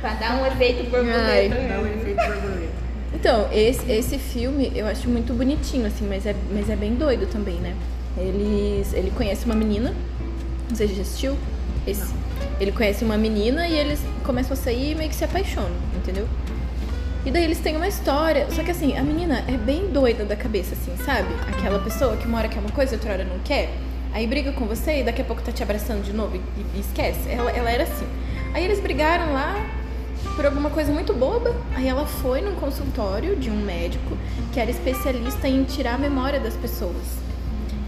pra 0.00 0.14
dar 0.14 0.40
um 0.40 0.46
efeito 0.46 0.84
borboleta. 0.84 1.54
Não, 1.54 1.86
é 1.86 1.94
efeito 1.94 2.16
borboleta. 2.16 2.68
Então, 3.14 3.48
esse, 3.52 3.90
esse 3.90 4.18
filme 4.18 4.70
eu 4.74 4.86
acho 4.86 5.08
muito 5.08 5.32
bonitinho, 5.34 5.86
assim, 5.86 6.06
mas 6.08 6.24
é, 6.24 6.34
mas 6.52 6.70
é 6.70 6.76
bem 6.76 6.94
doido 6.94 7.26
também, 7.26 7.56
né? 7.56 7.74
Eles, 8.16 8.92
ele 8.92 9.10
conhece 9.10 9.44
uma 9.44 9.54
menina, 9.54 9.94
não 10.68 10.76
sei 10.76 10.88
se 10.88 10.94
já 10.94 11.02
assistiu 11.02 11.36
esse. 11.86 12.14
Ele 12.60 12.72
conhece 12.72 13.04
uma 13.04 13.16
menina 13.16 13.66
e 13.66 13.76
eles 13.76 14.00
começam 14.24 14.52
a 14.52 14.56
sair 14.56 14.92
e 14.92 14.94
meio 14.94 15.10
que 15.10 15.16
se 15.16 15.24
apaixonam, 15.24 15.76
entendeu? 15.96 16.26
E 17.28 17.30
daí 17.30 17.44
eles 17.44 17.60
têm 17.60 17.76
uma 17.76 17.86
história, 17.86 18.50
só 18.52 18.62
que 18.62 18.70
assim, 18.70 18.96
a 18.96 19.02
menina 19.02 19.44
é 19.46 19.58
bem 19.58 19.88
doida 19.88 20.24
da 20.24 20.34
cabeça, 20.34 20.74
assim, 20.74 20.96
sabe? 21.04 21.28
Aquela 21.46 21.78
pessoa 21.78 22.16
que 22.16 22.26
uma 22.26 22.38
hora 22.38 22.48
quer 22.48 22.58
uma 22.58 22.70
coisa 22.70 22.94
e 22.94 22.96
outra 22.96 23.12
hora 23.12 23.24
não 23.24 23.38
quer. 23.40 23.68
Aí 24.14 24.26
briga 24.26 24.50
com 24.52 24.64
você 24.64 25.00
e 25.00 25.04
daqui 25.04 25.20
a 25.20 25.24
pouco 25.26 25.42
tá 25.42 25.52
te 25.52 25.62
abraçando 25.62 26.02
de 26.02 26.14
novo 26.14 26.36
e, 26.36 26.40
e 26.74 26.80
esquece. 26.80 27.28
Ela, 27.28 27.50
ela 27.50 27.70
era 27.70 27.82
assim. 27.82 28.06
Aí 28.54 28.64
eles 28.64 28.80
brigaram 28.80 29.34
lá 29.34 29.62
por 30.36 30.46
alguma 30.46 30.70
coisa 30.70 30.90
muito 30.90 31.12
boba. 31.12 31.54
Aí 31.74 31.86
ela 31.86 32.06
foi 32.06 32.40
num 32.40 32.54
consultório 32.54 33.36
de 33.36 33.50
um 33.50 33.60
médico 33.62 34.16
que 34.54 34.58
era 34.58 34.70
especialista 34.70 35.46
em 35.46 35.64
tirar 35.64 35.96
a 35.96 35.98
memória 35.98 36.40
das 36.40 36.54
pessoas. 36.54 37.18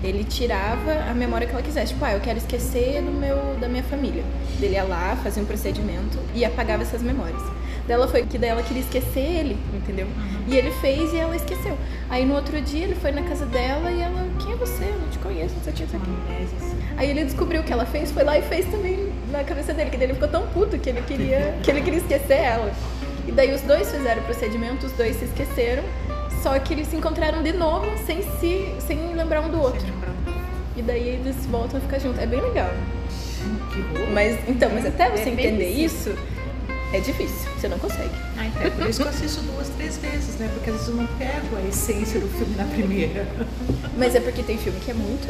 Ele 0.05 0.23
tirava 0.23 0.93
a 1.11 1.15
memória 1.15 1.47
que 1.47 1.55
ela 1.55 1.63
quisesse. 1.63 1.95
Tipo, 1.95 2.05
ah, 2.05 2.13
eu 2.13 2.21
quero 2.21 2.37
esquecer 2.37 3.01
do 3.01 3.11
meu, 3.11 3.57
da 3.59 3.71
minha 3.71 3.85
família. 3.85 4.23
Ele 4.61 4.75
ia 4.75 4.85
lá, 4.85 5.17
fazia 5.23 5.43
um 5.43 5.47
procedimento 5.47 6.19
e 6.35 6.45
apagava 6.45 6.83
essas 6.83 7.01
memórias. 7.01 7.60
Daí 7.91 7.97
ela 7.97 8.07
foi 8.07 8.25
que 8.25 8.39
daí 8.39 8.51
ela 8.51 8.63
queria 8.63 8.85
esquecer 8.85 9.19
ele, 9.19 9.59
entendeu? 9.75 10.07
E 10.47 10.57
ele 10.57 10.71
fez 10.71 11.13
e 11.13 11.17
ela 11.17 11.35
esqueceu. 11.35 11.77
Aí 12.09 12.25
no 12.25 12.37
outro 12.37 12.61
dia 12.61 12.85
ele 12.85 12.95
foi 12.95 13.11
na 13.11 13.23
casa 13.23 13.45
dela 13.47 13.91
e 13.91 14.01
ela, 14.01 14.29
quem 14.39 14.53
é 14.53 14.55
você? 14.55 14.85
Eu 14.85 15.01
não 15.01 15.09
te 15.09 15.19
conheço, 15.19 15.57
não 15.57 15.65
sei 15.65 15.73
o 15.73 15.77
que, 15.77 15.83
assim. 15.83 16.79
Aí 16.97 17.11
ele 17.11 17.25
descobriu 17.25 17.63
o 17.63 17.65
que 17.65 17.73
ela 17.73 17.85
fez, 17.85 18.13
foi 18.13 18.23
lá 18.23 18.39
e 18.39 18.43
fez 18.43 18.65
também 18.67 19.13
na 19.33 19.43
cabeça 19.43 19.75
dele, 19.75 19.91
que 19.91 19.97
daí 19.97 20.07
ele 20.07 20.15
ficou 20.15 20.29
tão 20.29 20.47
puto 20.47 20.79
que 20.79 20.89
ele 20.89 21.03
queria, 21.03 21.59
que 21.65 21.69
ele 21.73 21.81
queria 21.81 21.99
esquecer 21.99 22.39
ela. 22.39 22.73
E 23.27 23.33
daí 23.33 23.53
os 23.53 23.61
dois 23.63 23.91
fizeram 23.91 24.23
o 24.23 24.25
procedimento, 24.25 24.87
os 24.87 24.93
dois 24.93 25.17
se 25.17 25.25
esqueceram, 25.25 25.83
só 26.45 26.57
que 26.61 26.73
eles 26.73 26.87
se 26.87 26.95
encontraram 26.95 27.43
de 27.43 27.53
novo 27.53 27.91
sem 28.07 28.23
se 28.23 28.73
sem 28.87 29.15
lembrar 29.15 29.41
um 29.41 29.51
do 29.51 29.61
outro. 29.61 29.85
E 30.77 30.83
daí 30.83 31.09
eles 31.09 31.35
voltam 31.47 31.79
a 31.79 31.81
ficar 31.81 31.99
juntos. 31.99 32.21
É 32.21 32.27
bem 32.27 32.41
legal. 32.41 32.71
Mas 34.13 34.39
então, 34.49 34.71
mas 34.73 34.87
até 34.87 35.11
você 35.11 35.29
É 35.29 35.33
entender 35.33 35.71
isso, 35.71 36.15
é 36.93 37.01
difícil. 37.01 37.51
Você 37.57 37.69
não 37.69 37.79
consegue. 37.79 38.15
É 38.63 38.71
por 38.71 38.89
isso 38.89 39.01
que 39.01 39.07
eu 39.07 39.11
assisto 39.11 39.43
duas, 39.43 39.69
três 39.71 39.97
vezes, 39.99 40.37
né? 40.37 40.51
Porque 40.53 40.71
às 40.71 40.77
vezes 40.77 40.89
eu 40.89 40.97
não 40.97 41.07
pego 41.19 41.57
a 41.57 41.63
essência 41.69 42.21
do 42.21 42.29
filme 42.29 42.57
na 42.57 42.65
primeira. 42.65 43.27
Mas 43.97 44.15
é 44.15 44.21
porque 44.21 44.43
tem 44.43 44.59
filme 44.59 44.81
que 44.81 44.91
é 44.91 44.95
muito 44.95 45.27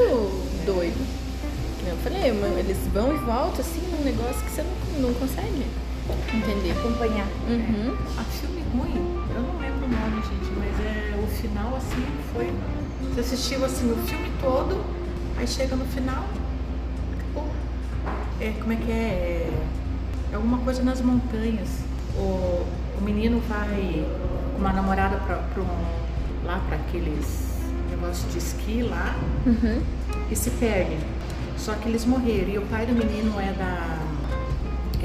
doido. 0.64 1.06
Eu 1.86 1.96
falei, 1.98 2.32
mano, 2.32 2.58
eles 2.58 2.78
vão 2.92 3.14
e 3.14 3.18
voltam 3.18 3.60
assim 3.60 3.80
num 3.90 4.04
negócio 4.04 4.42
que 4.42 4.50
você 4.50 4.62
não, 4.62 5.08
não 5.08 5.14
consegue 5.14 5.66
entender. 6.34 6.72
Acompanhar. 6.78 7.26
Uhum. 7.48 7.96
A 8.18 8.24
filme 8.24 8.62
ruim, 8.72 8.94
eu 9.34 9.42
não 9.42 9.58
lembro 9.58 9.86
o 9.86 9.88
nome, 9.88 10.22
gente, 10.22 10.52
mas 10.56 10.86
é 10.86 11.14
o 11.16 11.26
final 11.26 11.76
assim 11.76 12.06
foi. 12.32 12.52
Você 13.14 13.20
assistiu 13.20 13.64
assim 13.64 13.90
o 13.90 13.96
filme 14.06 14.30
todo, 14.40 14.84
aí 15.36 15.46
chega 15.46 15.74
no 15.74 15.84
final, 15.86 16.24
acabou. 17.18 17.50
É, 18.40 18.52
como 18.60 18.72
é 18.72 18.76
que 18.76 18.90
é? 18.92 19.50
É 20.32 20.36
alguma 20.36 20.58
coisa 20.58 20.82
nas 20.82 21.00
montanhas. 21.00 21.68
O, 22.16 22.64
o 22.98 23.00
menino 23.02 23.40
vai 23.48 24.04
com 24.54 24.58
uma 24.60 24.72
namorada 24.72 25.16
pra, 25.18 25.36
pra 25.36 25.62
um, 25.62 26.46
lá 26.46 26.60
para 26.66 26.76
aqueles 26.76 27.48
negócios 27.90 28.30
de 28.32 28.38
esqui 28.38 28.82
lá 28.82 29.14
Uhum. 29.46 29.80
e 30.30 30.36
se 30.36 30.50
perdem. 30.50 30.98
Só 31.56 31.74
que 31.74 31.88
eles 31.88 32.04
morreram. 32.04 32.48
E 32.48 32.58
o 32.58 32.62
pai 32.62 32.86
do 32.86 32.92
menino 32.94 33.38
é 33.40 33.52
da, 33.52 33.98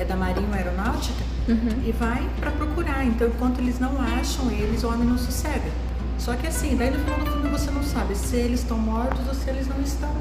é 0.02 0.06
da 0.06 0.16
Marinha 0.16 0.48
Aeronáutica 0.56 1.24
Uhum. 1.48 1.84
e 1.86 1.92
vai 1.92 2.28
para 2.40 2.52
procurar. 2.52 3.06
Então, 3.06 3.28
enquanto 3.28 3.60
eles 3.60 3.80
não 3.80 4.00
acham 4.02 4.50
eles, 4.52 4.84
o 4.84 4.88
homem 4.88 5.08
não 5.08 5.18
sossega. 5.18 5.70
Só 6.18 6.34
que 6.34 6.48
assim, 6.48 6.76
daí 6.76 6.90
no 6.92 7.00
final 7.00 7.20
do 7.20 7.26
filme 7.32 7.50
você 7.50 7.70
não 7.72 7.84
sabe 7.84 8.16
se 8.16 8.36
eles 8.38 8.62
estão 8.62 8.78
mortos 8.78 9.28
ou 9.28 9.34
se 9.34 9.50
eles 9.50 9.68
não 9.68 9.80
estão. 9.82 10.12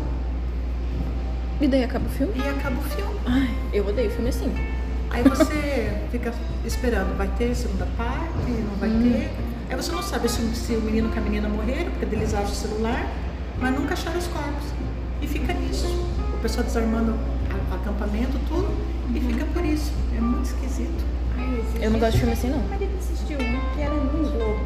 E 1.61 1.69
daí 1.69 1.85
acaba 1.85 2.05
o 2.05 2.09
filme? 2.11 2.33
E 2.37 2.49
acaba 2.49 2.77
o 2.79 2.83
filme. 2.83 3.15
Ai, 3.27 3.49
eu 3.73 3.87
odeio 3.87 4.11
filme 4.11 4.29
assim. 4.29 4.53
Aí 5.15 5.23
você 5.23 5.93
fica 6.11 6.35
esperando, 6.65 7.17
vai 7.17 7.29
ter 7.39 7.55
segunda 7.55 7.87
parte, 7.97 8.51
não 8.51 8.75
vai 8.81 8.91
ter. 8.91 9.31
Aí 9.71 9.77
você 9.77 9.93
não 9.93 10.03
sabe 10.03 10.29
se, 10.29 10.43
se 10.57 10.75
o 10.75 10.81
menino 10.81 11.09
com 11.09 11.21
a 11.21 11.23
menina 11.23 11.49
morreram, 11.49 11.93
porque 11.93 12.17
eles 12.17 12.35
acham 12.35 12.51
o 12.51 12.55
celular, 12.55 13.09
mas 13.61 13.73
nunca 13.73 13.95
acharam 13.95 14.19
os 14.19 14.27
corpos. 14.27 14.65
E 15.23 15.29
fica 15.29 15.53
nisso. 15.53 15.87
O 16.35 16.39
pessoal 16.39 16.65
desarmando 16.65 17.13
o 17.13 17.75
acampamento, 17.75 18.37
tudo, 18.49 18.69
e 19.15 19.21
fica 19.21 19.45
por 19.47 19.65
isso. 19.65 19.93
É 20.17 20.21
muito 20.21 20.47
esquisito. 20.47 21.05
Ai, 21.39 21.63
Eu 21.81 21.93
não 21.93 22.01
gosto 22.01 22.15
de 22.15 22.19
filme 22.19 22.33
assim, 22.33 22.51
não. 22.51 22.59
Meu 22.59 22.69
marido 22.71 22.99
assistiu 22.99 23.39
um 23.39 23.75
que 23.77 23.83
era 23.83 23.95
num 23.95 24.33
globo. 24.33 24.61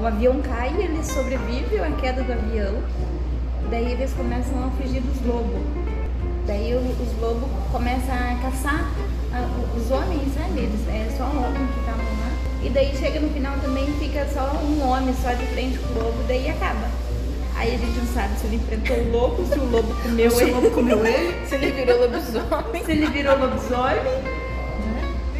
O 0.00 0.06
avião 0.06 0.40
cai, 0.42 0.72
ele 0.78 1.02
sobrevive 1.02 1.80
à 1.80 1.90
queda 1.90 2.22
do 2.22 2.32
avião. 2.32 2.80
Daí 3.68 3.90
eles 3.90 4.12
começam 4.12 4.64
a 4.64 4.70
fugir 4.70 5.00
dos 5.00 5.26
lobos. 5.26 5.60
Daí 6.46 6.72
os 6.72 7.20
lobos 7.20 7.50
começam 7.72 8.14
a 8.14 8.38
caçar 8.42 8.88
a- 9.34 9.76
os 9.78 9.90
homens, 9.90 10.34
sabe? 10.34 10.60
Eles, 10.60 10.80
é 10.88 11.14
só 11.16 11.24
homem 11.24 11.66
que 11.66 11.80
estavam 11.80 12.04
lá. 12.04 12.30
E 12.62 12.70
daí 12.70 12.96
chega 12.96 13.20
no 13.20 13.28
final 13.30 13.56
também 13.60 13.86
fica 13.98 14.26
só 14.32 14.52
um 14.64 14.82
homem 14.88 15.14
só 15.22 15.32
de 15.32 15.44
frente 15.46 15.78
com 15.78 15.98
o 15.98 16.02
lobo, 16.04 16.22
daí 16.28 16.48
acaba. 16.48 16.88
Aí 17.56 17.74
a 17.74 17.78
gente 17.78 17.98
não 17.98 18.06
sabe 18.14 18.38
se 18.38 18.46
ele 18.46 18.56
enfrentou 18.56 18.96
o 18.96 19.10
lobo, 19.12 19.44
se 19.46 19.58
o 19.58 19.64
lobo 19.70 19.94
comeu 20.02 20.30
Se 20.30 20.36
o 20.36 20.40
ele, 20.42 20.50
lobo 20.52 20.70
comeu 20.70 21.06
ele, 21.06 21.34
Se 21.46 21.54
ele 21.56 21.70
virou 21.72 22.00
lobisomem. 22.00 22.84
se 22.84 22.90
ele 22.92 23.06
virou 23.06 23.38
lobisomem. 23.38 23.94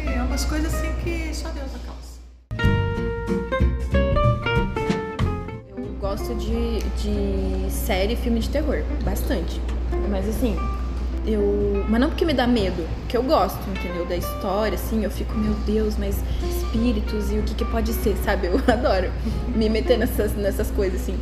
né? 0.05 0.13
É 0.17 0.21
umas 0.21 0.45
coisas 0.45 0.73
assim 0.73 0.91
que 1.03 1.33
só 1.33 1.49
Deus 1.49 1.69
acalça. 1.75 2.19
Eu 5.75 5.85
gosto 5.99 6.35
de, 6.35 6.79
de 7.01 7.71
série 7.71 8.13
e 8.13 8.15
filme 8.15 8.39
de 8.39 8.49
terror, 8.49 8.83
bastante. 9.03 9.59
Mas 10.09 10.27
assim, 10.29 10.55
eu. 11.25 11.85
Mas 11.89 11.99
não 11.99 12.09
porque 12.09 12.25
me 12.25 12.33
dá 12.33 12.47
medo, 12.47 12.87
que 13.07 13.15
eu 13.15 13.23
gosto, 13.23 13.59
entendeu? 13.69 14.05
Da 14.05 14.15
história, 14.15 14.75
assim, 14.75 15.03
eu 15.03 15.11
fico, 15.11 15.37
meu 15.37 15.53
Deus, 15.65 15.95
mas 15.97 16.23
espíritos 16.49 17.31
e 17.31 17.35
o 17.35 17.43
que, 17.43 17.55
que 17.55 17.65
pode 17.65 17.93
ser, 17.93 18.15
sabe? 18.23 18.47
Eu 18.47 18.61
adoro 18.67 19.11
me 19.55 19.69
meter 19.69 19.97
nessas, 19.97 20.33
nessas 20.35 20.69
coisas, 20.71 21.01
assim. 21.01 21.17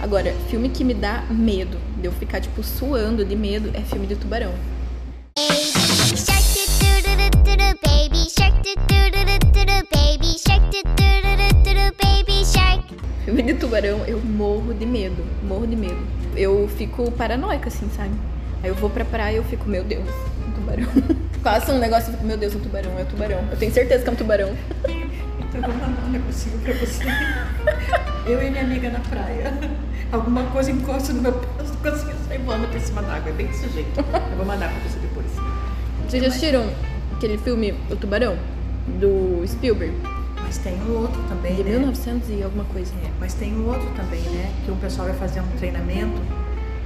Agora, 0.00 0.34
filme 0.50 0.68
que 0.68 0.82
me 0.82 0.94
dá 0.94 1.24
medo, 1.30 1.78
de 1.98 2.06
eu 2.06 2.12
ficar, 2.12 2.40
tipo, 2.40 2.62
suando 2.62 3.24
de 3.24 3.36
medo, 3.36 3.70
é 3.74 3.80
filme 3.82 4.06
de 4.06 4.16
tubarão. 4.16 4.52
Filme 13.24 13.42
de 13.44 13.54
tubarão, 13.54 14.04
eu 14.06 14.20
morro 14.20 14.74
de 14.74 14.84
medo, 14.84 15.24
morro 15.46 15.66
de 15.66 15.76
medo. 15.76 15.98
Eu 16.36 16.68
fico 16.76 17.10
paranoica, 17.12 17.68
assim, 17.68 17.88
sabe? 17.96 18.10
Aí 18.62 18.68
eu 18.68 18.74
vou 18.74 18.88
pra 18.88 19.04
praia 19.04 19.34
e 19.34 19.36
eu 19.38 19.44
fico, 19.44 19.68
meu 19.68 19.82
Deus, 19.82 20.08
um 20.46 20.52
tubarão. 20.52 20.86
Passa 21.42 21.72
um 21.72 21.78
negócio 21.78 22.10
e 22.10 22.12
fico, 22.12 22.24
meu 22.24 22.36
Deus, 22.36 22.54
um 22.54 22.60
tubarão, 22.60 22.96
é 22.98 23.02
um 23.02 23.06
tubarão. 23.06 23.38
Eu 23.50 23.56
tenho 23.56 23.72
certeza 23.72 24.04
que 24.04 24.08
é 24.08 24.12
um 24.12 24.16
tubarão. 24.16 24.56
Então 24.84 25.60
eu 25.60 25.62
vou 25.62 25.74
mandar 25.74 26.04
um 26.06 26.10
negocinho 26.10 26.58
pra 26.60 26.72
você. 26.74 27.04
Eu 28.24 28.40
e 28.40 28.50
minha 28.50 28.62
amiga 28.62 28.88
na 28.88 29.00
praia. 29.00 29.52
alguma 30.12 30.44
coisa 30.44 30.70
encosta 30.70 31.12
no 31.12 31.22
meu 31.22 31.32
peito, 31.32 31.54
não 31.58 31.90
consigo 31.90 32.12
sair 32.28 32.38
voando 32.38 32.68
por 32.68 32.80
cima 32.80 33.02
da 33.02 33.14
água. 33.14 33.30
É 33.30 33.32
bem 33.32 33.48
desse 33.48 33.68
jeito. 33.70 33.98
Eu 33.98 34.36
vou 34.36 34.46
mandar 34.46 34.70
pra 34.70 34.88
você 34.88 35.00
depois. 35.00 35.26
Vocês 36.08 36.22
já 36.22 36.28
assistiram 36.28 36.70
aquele 37.16 37.36
filme 37.38 37.74
O 37.90 37.96
Tubarão? 37.96 38.36
Do 39.00 39.42
Spielberg? 39.46 39.92
Mas 40.40 40.58
tem 40.58 40.74
um 40.82 40.98
outro 41.00 41.20
também, 41.28 41.56
De 41.56 41.64
né? 41.64 41.70
1900 41.70 42.28
e 42.30 42.42
alguma 42.44 42.64
coisa. 42.66 42.92
É, 43.04 43.08
mas 43.18 43.34
tem 43.34 43.52
um 43.52 43.66
outro 43.66 43.88
também, 43.96 44.20
né? 44.20 44.52
Que 44.64 44.70
o 44.70 44.76
pessoal 44.76 45.08
vai 45.08 45.16
fazer 45.16 45.40
um 45.40 45.46
treinamento 45.58 46.20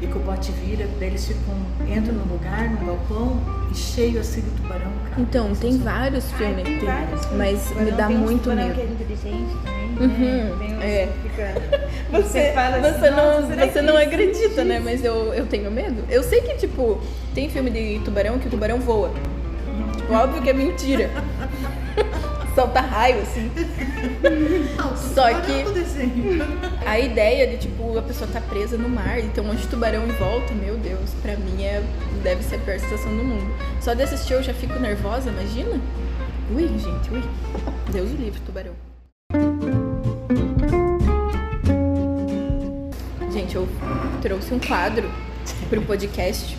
e 0.00 0.07
que 0.07 0.17
o 0.17 0.21
bote 0.21 0.53
vira, 0.53 0.87
daí 1.00 1.09
eles 1.09 1.26
ficam, 1.26 1.55
entram 1.88 2.15
num 2.15 2.33
lugar, 2.33 2.69
num 2.71 2.85
galpão, 2.87 3.41
e 3.71 3.75
cheio 3.75 4.21
assim 4.21 4.43
de 4.43 4.50
tubarão, 4.50 4.93
cara. 5.09 5.15
Então, 5.21 5.55
tem 5.55 5.79
vários 5.79 6.25
Ai, 6.33 6.38
filmes. 6.38 6.65
tem 6.65 6.79
vários. 6.81 7.26
Mas 7.33 7.69
me 7.71 7.75
Tubarão, 7.76 7.97
dá 7.97 8.07
tem 8.09 8.17
uns 8.17 8.23
muito 8.23 8.43
tubarão 8.43 8.62
medo. 8.69 8.75
que 8.75 8.81
é 8.81 8.85
inteligente 8.85 9.57
também, 9.65 9.87
Uhum, 9.99 10.57
né? 10.57 10.57
Tem 10.59 10.76
uns 10.76 10.83
é. 10.83 11.09
fica... 11.23 11.87
Você, 12.23 12.53
fala 12.53 12.76
assim, 12.76 13.00
você 13.00 13.11
não, 13.11 13.41
"Nossa, 13.41 13.47
será 13.49 13.67
você 13.67 13.83
não 13.83 13.99
isso 13.99 14.09
acredita, 14.09 14.65
né? 14.65 14.75
existe?" 14.76 14.85
Mas 14.85 15.05
eu, 15.05 15.35
eu 15.35 15.47
tenho 15.47 15.71
medo. 15.71 16.05
Eu 16.09 16.23
sei 16.23 16.41
que, 16.43 16.55
tipo, 16.57 17.00
tem 17.35 17.49
filme 17.50 17.71
de 17.71 17.99
tubarão 18.05 18.38
que 18.38 18.47
o 18.47 18.50
tubarão 18.50 18.79
voa. 18.79 19.11
Tipo, 19.97 20.12
óbvio 20.15 20.41
que 20.43 20.50
é 20.50 20.53
mentira. 20.53 21.11
Solta 22.57 22.81
raio, 22.81 23.21
assim. 23.21 23.51
Ah, 24.79 24.87
o 24.87 24.97
Só 24.97 25.29
que- 25.43 25.63
do 25.63 25.73
desenho. 25.75 26.43
A 26.87 26.99
ideia 26.99 27.47
de, 27.49 27.59
tipo, 27.59 27.99
a 27.99 28.03
pessoa 28.03 28.29
tá 28.33 28.41
presa 28.41 28.79
no 28.79 28.89
mar 28.89 29.19
e 29.19 29.29
tem 29.29 29.45
um 29.45 29.49
monte 29.49 29.61
de 29.61 29.69
tubarão 29.69 30.05
em 30.07 30.13
volta, 30.13 30.55
meu 30.55 30.77
Deus, 30.79 31.11
pra 31.21 31.37
mim 31.37 31.63
é, 31.63 31.83
deve 32.23 32.43
ser 32.43 32.57
a 32.57 32.59
pior 32.61 32.81
situação 32.81 33.15
do 33.15 33.23
mundo. 33.23 33.55
Só 33.81 33.93
de 33.93 34.03
assistir 34.03 34.33
eu 34.33 34.43
já 34.43 34.55
fico 34.55 34.79
nervosa, 34.79 35.29
imagina? 35.29 35.79
Ui, 36.55 36.67
gente, 36.67 37.11
ui. 37.13 37.23
Deus 37.93 38.11
o 38.11 38.15
livre, 38.17 38.41
tubarão. 38.41 38.73
Gente, 43.33 43.55
eu 43.55 43.69
trouxe 44.23 44.55
um 44.55 44.59
quadro 44.59 45.11
pro 45.69 45.83
podcast. 45.83 46.57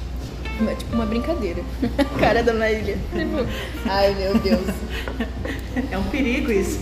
É 0.65 0.75
tipo 0.75 0.95
uma 0.95 1.05
brincadeira. 1.05 1.61
Cara 2.19 2.41
da 2.41 2.53
Marília. 2.53 2.97
Tipo, 3.13 3.45
ai 3.89 4.13
meu 4.15 4.37
Deus. 4.39 4.67
É 5.91 5.95
um 5.95 6.03
perigo 6.05 6.51
isso. 6.51 6.79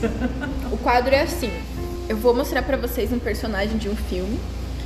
O 0.71 0.77
quadro 0.77 1.13
é 1.13 1.23
assim: 1.23 1.51
eu 2.07 2.15
vou 2.15 2.33
mostrar 2.33 2.61
pra 2.61 2.77
vocês 2.77 3.11
um 3.11 3.19
personagem 3.19 3.77
de 3.77 3.89
um 3.89 3.95
filme. 3.95 4.39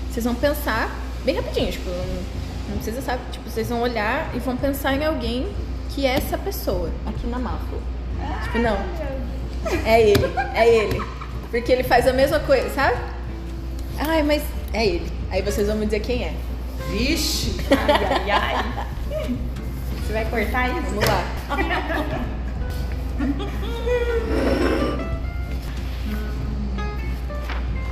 Vocês 0.10 0.26
vão 0.26 0.34
pensar 0.34 0.90
bem 1.24 1.36
rapidinho, 1.36 1.72
tipo, 1.72 1.90
não, 1.90 2.06
não 2.70 2.76
precisa 2.78 3.02
saber, 3.04 3.22
tipo, 3.32 3.48
vocês 3.48 3.70
vão 3.70 3.82
olhar 3.82 4.36
e 4.36 4.40
vão 4.40 4.58
pensar 4.58 4.96
em 4.96 5.06
alguém 5.06 5.48
que 5.90 6.06
é 6.06 6.16
essa 6.16 6.38
pessoa 6.38 6.90
aqui 7.06 7.28
na 7.28 7.38
Mafra. 7.38 7.78
Tipo, 8.44 8.60
não. 8.60 8.78
É 9.86 10.02
ele, 10.02 10.26
é 10.56 10.68
ele. 10.68 11.04
Porque 11.52 11.72
ele 11.72 11.84
faz 11.84 12.08
a 12.08 12.14
mesma 12.14 12.40
coisa, 12.40 12.70
sabe? 12.70 12.98
Ai, 13.98 14.24
mas 14.24 14.42
é 14.74 14.86
ele. 14.86 15.12
Aí 15.30 15.42
vocês 15.42 15.68
vão 15.68 15.76
me 15.76 15.86
dizer 15.86 16.00
quem 16.00 16.24
é. 16.24 16.34
Vixe! 16.90 17.56
Ai, 17.72 18.32
ai, 18.32 18.56
ai. 18.56 19.36
Você 20.06 20.14
vai 20.14 20.26
cortar 20.26 20.70
isso? 20.70 20.90
Vamos 20.90 21.06
lá. 21.06 21.24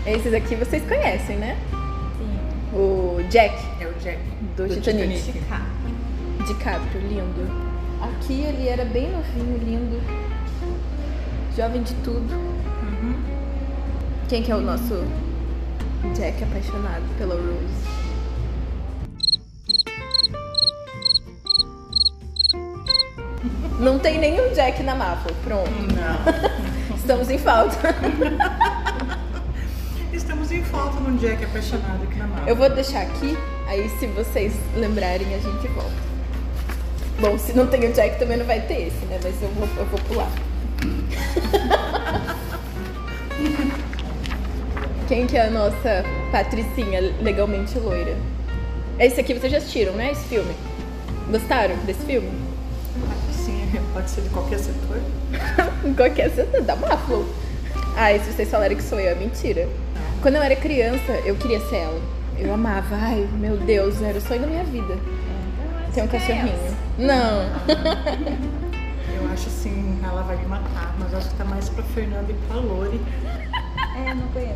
Esses 0.06 0.34
aqui 0.34 0.56
vocês 0.56 0.84
conhecem, 0.88 1.38
né? 1.38 1.58
Sim. 2.18 2.78
O 2.78 3.22
Jack, 3.30 3.56
É 3.82 3.88
o 3.88 3.94
Jack. 3.96 4.20
do, 4.56 4.68
Titanic. 4.70 5.32
Ficar. 5.32 5.66
DiCaprio, 6.46 7.02
lindo. 7.02 7.68
Aqui 8.02 8.42
ele 8.42 8.68
era 8.70 8.86
bem 8.86 9.12
novinho, 9.12 9.58
lindo. 9.58 10.02
Jovem 11.56 11.84
de 11.84 11.94
tudo. 11.96 12.58
Quem 14.30 14.44
que 14.44 14.52
é 14.52 14.56
o 14.56 14.62
nosso 14.62 15.04
Jack 16.16 16.44
apaixonado 16.44 17.04
pela 17.18 17.36
Rose? 17.36 18.07
Não 23.80 24.00
tem 24.00 24.20
nenhum 24.20 24.54
Jack 24.54 24.82
na 24.82 24.96
Maple. 24.96 25.34
Pronto. 25.44 25.70
Não. 25.70 26.18
Estamos 26.98 27.30
em 27.30 27.38
falta. 27.38 27.96
Estamos 30.12 30.52
em 30.52 30.64
falta 30.64 31.00
num 31.00 31.16
Jack 31.18 31.46
apaixonado 31.46 32.04
aqui 32.04 32.18
na 32.18 32.28
mala. 32.28 32.50
Eu 32.50 32.56
vou 32.56 32.70
deixar 32.70 33.04
aqui, 33.04 33.38
aí 33.68 33.88
se 34.00 34.08
vocês 34.08 34.54
lembrarem 34.76 35.28
a 35.34 35.38
gente 35.38 35.68
volta. 35.68 36.08
Bom, 37.20 37.38
se 37.38 37.54
não 37.54 37.68
tem 37.68 37.90
o 37.90 37.94
Jack 37.94 38.18
também 38.20 38.38
não 38.38 38.46
vai 38.46 38.62
ter 38.62 38.88
esse, 38.88 39.06
né? 39.06 39.20
Mas 39.24 39.42
eu 39.42 39.50
vou, 39.50 39.68
eu 39.78 39.86
vou 39.86 40.00
pular. 40.02 40.32
Quem 45.08 45.26
que 45.28 45.38
é 45.38 45.48
a 45.48 45.52
nossa 45.52 46.04
Patricinha 46.32 47.00
legalmente 47.22 47.78
loira? 47.80 48.18
Esse 49.00 49.22
aqui 49.22 49.34
vocês 49.34 49.52
já 49.52 49.60
assistiram, 49.60 49.94
né? 49.94 50.12
Esse 50.12 50.26
filme. 50.26 50.54
Gostaram 51.30 51.76
desse 51.86 52.04
filme? 52.06 52.47
Pode 53.98 54.12
ser 54.12 54.22
de 54.22 54.30
qualquer 54.30 54.60
setor. 54.60 55.02
Em 55.84 55.92
qualquer 55.98 56.30
setor, 56.30 56.62
dá. 56.62 56.78
Ah, 57.96 58.14
e 58.14 58.20
se 58.20 58.32
vocês 58.32 58.48
falarem 58.48 58.78
que 58.78 58.84
sou 58.84 59.00
eu, 59.00 59.10
é 59.10 59.16
mentira. 59.16 59.68
Quando 60.22 60.36
eu 60.36 60.44
era 60.44 60.56
criança, 60.56 61.14
eu 61.26 61.36
queria 61.36 61.60
ser 61.62 61.78
ela. 61.78 62.00
Eu 62.38 62.54
amava. 62.54 62.96
Ai, 62.96 63.28
meu 63.40 63.58
Deus, 63.58 64.00
era 64.00 64.20
o 64.20 64.22
sonho 64.22 64.42
da 64.42 64.46
minha 64.46 64.64
vida. 64.66 65.00
Ter 65.96 66.04
um 66.04 66.08
cachorrinho. 66.08 66.54
Não. 67.00 67.50
Eu 69.20 69.32
acho 69.34 69.48
assim, 69.48 70.00
ela 70.04 70.22
vai 70.22 70.36
me 70.38 70.46
matar, 70.46 70.96
mas 71.00 71.12
acho 71.16 71.30
que 71.30 71.36
tá 71.36 71.46
mais 71.46 71.68
pra 71.70 71.84
Fernanda 71.86 72.32
e 72.32 72.36
pra 72.48 72.58
Lori. 72.58 73.02
É, 73.96 74.14
não 74.14 74.28
conheço. 74.28 74.54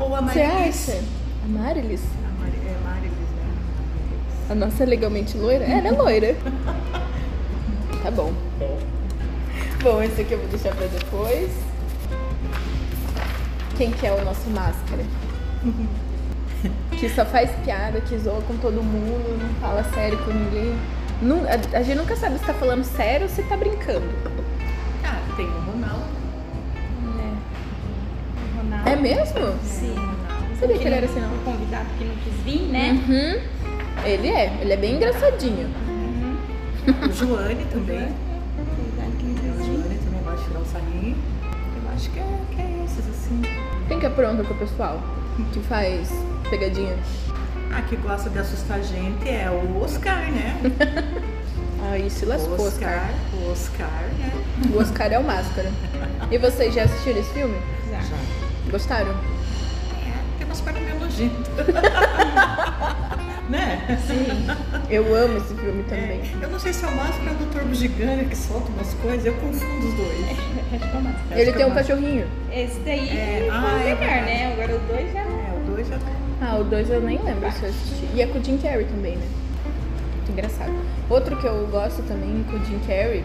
Ou 0.00 0.16
a 0.16 0.20
Você 0.22 0.42
Marilis. 0.46 0.88
acha? 0.88 0.98
A 1.44 1.48
Marilis? 1.48 2.00
A 4.50 4.54
nossa 4.54 4.84
legalmente 4.84 5.36
loira? 5.36 5.64
Ela 5.64 5.88
é 5.88 5.90
loira. 5.90 6.36
Tá 8.02 8.10
bom. 8.10 8.32
Bom, 9.82 10.02
esse 10.02 10.20
aqui 10.20 10.32
eu 10.32 10.38
vou 10.38 10.48
deixar 10.48 10.74
pra 10.74 10.86
depois. 10.86 11.50
Quem 13.76 13.90
que 13.90 14.06
é 14.06 14.12
o 14.12 14.24
nosso 14.24 14.48
máscara? 14.50 15.04
que 16.98 17.08
só 17.08 17.24
faz 17.24 17.50
piada, 17.64 18.00
que 18.00 18.16
zoa 18.18 18.40
com 18.42 18.56
todo 18.58 18.82
mundo, 18.82 19.38
não 19.40 19.54
fala 19.60 19.82
sério 19.94 20.18
com 20.24 20.30
ninguém. 20.32 20.76
A, 21.48 21.78
a 21.78 21.82
gente 21.82 21.96
nunca 21.96 22.16
sabe 22.16 22.38
se 22.38 22.44
tá 22.44 22.54
falando 22.54 22.84
sério 22.84 23.26
ou 23.26 23.32
se 23.32 23.42
tá 23.44 23.56
brincando. 23.56 24.06
Ah, 25.04 25.20
tem 25.36 25.46
o 25.46 25.60
Ronaldo. 25.60 26.04
É. 27.18 28.58
Ronaldo. 28.58 28.88
É 28.88 28.96
mesmo? 28.96 29.58
Sim. 29.64 29.94
Não 29.94 30.56
sabia 30.58 30.78
que 30.78 30.84
ele 30.84 30.94
era 30.94 31.06
assim, 31.06 31.20
não. 31.20 31.34
O 31.34 31.38
convidado 31.44 31.86
que 31.96 32.04
não 32.04 32.14
quis 32.16 32.34
vir, 32.44 32.62
né? 32.68 32.90
Uhum. 33.08 33.61
Ele 34.04 34.28
é, 34.28 34.58
ele 34.60 34.72
é 34.72 34.76
bem 34.76 34.96
engraçadinho. 34.96 35.68
O 36.86 37.12
Joane 37.12 37.64
também. 37.66 37.98
O. 37.98 39.64
Joane 39.64 39.98
também 40.04 40.22
gosta 40.24 40.38
de 40.38 40.44
tirar 40.48 40.60
um 40.60 40.64
sarrinho. 40.64 41.16
Eu 41.84 41.90
acho 41.94 42.10
que 42.10 42.18
é, 42.18 42.26
que 42.50 42.60
é 42.60 42.84
esses, 42.84 43.08
assim. 43.08 43.42
Quem 43.86 44.00
que 44.00 44.06
é 44.06 44.10
pronto 44.10 44.42
com 44.44 44.54
o 44.54 44.56
pessoal? 44.56 45.00
Que 45.52 45.60
faz 45.60 46.10
pegadinha? 46.50 46.96
Ah, 47.72 47.82
que 47.82 47.94
gosta 47.96 48.28
de 48.28 48.38
assustar 48.38 48.78
a 48.78 48.82
gente 48.82 49.28
é 49.28 49.48
o 49.48 49.80
Oscar, 49.82 50.30
né? 50.32 50.60
Aí 51.90 52.10
se 52.10 52.24
lascou, 52.24 52.58
o 52.58 52.66
Oscar. 52.66 53.08
O 53.34 53.50
Oscar, 53.50 53.88
né? 54.18 54.32
O 54.72 54.78
Oscar 54.78 55.12
é 55.12 55.18
o 55.18 55.24
máscara. 55.24 55.70
E 56.30 56.38
vocês 56.38 56.74
já 56.74 56.84
assistiram 56.84 57.20
esse 57.20 57.32
filme? 57.32 57.56
Já. 57.90 58.00
Gostaram? 58.70 59.10
É, 59.10 60.12
tem 60.38 60.46
umas 60.46 60.60
partes 60.60 60.82
meio 60.82 60.98
né? 63.48 63.98
Eu 64.88 65.14
amo 65.14 65.38
esse 65.38 65.54
filme 65.54 65.82
também. 65.84 66.20
É, 66.20 66.44
eu 66.44 66.48
não 66.50 66.58
sei 66.58 66.72
se 66.72 66.84
é 66.84 66.88
o 66.88 66.96
Máscara 66.96 67.30
ou 67.30 67.46
o 67.46 67.50
Dr. 67.50 67.64
Bugiganga 67.64 68.24
que 68.24 68.36
solta 68.36 68.68
umas 68.70 68.92
coisas, 68.94 69.26
eu 69.26 69.34
confundo 69.34 69.86
os 69.88 69.94
dois. 69.94 70.26
Acho 70.72 70.78
que 70.90 70.96
é 70.96 71.00
o. 71.00 71.08
Acho 71.08 71.40
Ele 71.40 71.52
tem 71.52 71.62
é 71.62 71.66
um 71.66 71.70
o 71.70 71.74
Máscara. 71.74 71.96
cachorrinho. 71.96 72.26
Esse 72.52 72.80
daí 72.80 73.08
É, 73.10 73.38
foi 73.46 73.50
ah, 73.50 73.62
o 73.62 73.80
é 73.80 73.94
melhor, 73.94 74.24
né? 74.24 74.52
Agora 74.52 74.76
o 74.76 74.78
dois 74.80 75.12
já. 75.12 75.20
É, 75.20 75.54
o 75.56 75.70
dois 75.70 75.88
já 75.88 75.96
não. 75.98 76.22
Ah, 76.48 76.56
o 76.58 76.64
dois 76.64 76.90
eu 76.90 77.00
nem 77.00 77.18
lembro 77.22 77.50
se 77.52 77.62
eu 77.62 77.68
assisti. 77.70 78.08
E 78.14 78.22
é 78.22 78.26
com 78.26 78.38
o 78.38 78.44
Jim 78.44 78.58
Carrey 78.58 78.84
também, 78.84 79.16
né? 79.16 79.26
Muito 80.16 80.32
engraçado. 80.32 80.72
Outro 81.08 81.36
que 81.36 81.46
eu 81.46 81.66
gosto 81.68 82.02
também 82.02 82.44
com 82.50 82.56
o 82.56 82.64
Jim 82.64 82.78
Carrey 82.86 83.24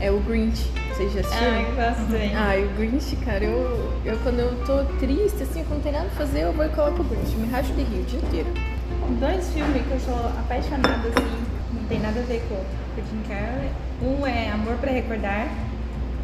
é 0.00 0.10
o 0.10 0.20
Grinch. 0.20 0.70
Vocês 0.94 1.12
já 1.12 1.20
assistiram? 1.20 1.52
Ah, 1.52 1.62
eu 1.62 1.74
gosto 1.76 2.06
também. 2.12 2.34
Ai, 2.36 2.64
o 2.64 2.68
Grinch, 2.76 3.16
cara, 3.24 3.44
eu, 3.44 3.92
eu 4.04 4.18
quando 4.18 4.38
eu 4.40 4.54
tô 4.66 4.84
triste, 4.98 5.42
assim, 5.42 5.64
quando 5.64 5.76
não 5.76 5.80
tem 5.80 5.92
nada 5.92 6.06
pra 6.14 6.26
fazer, 6.26 6.40
eu 6.42 6.52
vou 6.52 6.64
e 6.64 6.68
coloco 6.70 7.00
o 7.02 7.04
Grinch. 7.04 7.36
Me 7.36 7.48
racho 7.48 7.72
de 7.72 7.82
rir 7.82 8.00
o 8.00 8.04
dia 8.04 8.18
inteiro. 8.20 8.48
Dois 9.20 9.48
filmes 9.52 9.82
que 9.86 9.90
eu 9.90 10.00
sou 10.00 10.14
apaixonada, 10.38 11.08
assim, 11.08 11.38
não 11.72 11.82
tem 11.88 11.98
nada 12.00 12.20
a 12.20 12.22
ver 12.22 12.42
com 12.48 12.54
o 12.54 13.04
Jim 13.04 13.22
Carrey. 13.28 13.70
Um 14.02 14.26
é 14.26 14.50
Amor 14.50 14.74
pra 14.76 14.92
Recordar. 14.92 15.48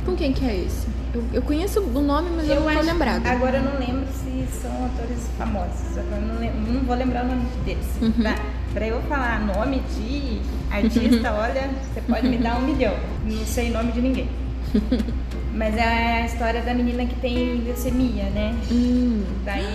Com 0.05 0.15
quem 0.15 0.33
que 0.33 0.45
é 0.45 0.57
esse? 0.59 0.87
Eu, 1.15 1.25
eu 1.33 1.43
conheço 1.43 1.81
o 1.81 2.01
nome, 2.01 2.29
mas 2.37 2.49
eu, 2.49 2.57
não 2.57 2.63
tô 2.65 2.69
acho- 2.69 2.83
lembrada. 2.83 3.29
Agora 3.31 3.57
eu 3.57 3.63
não 3.65 3.79
lembro 3.79 4.07
se 4.13 4.47
são 4.61 4.71
atores 4.87 5.27
famosos. 5.39 5.97
Agora 5.99 6.21
eu 6.21 6.29
não, 6.29 6.41
lem- 6.41 6.53
não 6.55 6.81
vou 6.83 6.97
lembrar 6.97 7.25
o 7.25 7.29
nome 7.29 7.45
deles. 7.65 7.87
Uhum. 8.03 8.13
Pra, 8.13 8.35
pra 8.75 8.87
eu 8.87 9.01
falar 9.03 9.41
nome 9.41 9.81
de 9.97 10.41
artista, 10.71 11.33
olha, 11.33 11.71
você 11.93 12.01
pode 12.03 12.29
me 12.29 12.37
dar 12.39 12.59
um 12.59 12.63
milhão. 12.67 12.95
Não 13.25 13.47
sei 13.47 13.71
nome 13.71 13.93
de 13.93 14.01
ninguém. 14.03 14.29
Mas 15.55 15.77
é 15.77 16.23
a 16.23 16.27
história 16.27 16.63
da 16.63 16.75
menina 16.75 17.07
que 17.07 17.15
tem 17.21 17.63
leucemia, 17.65 18.25
né? 18.25 18.53
Hum. 18.73 19.23
Daí 19.45 19.74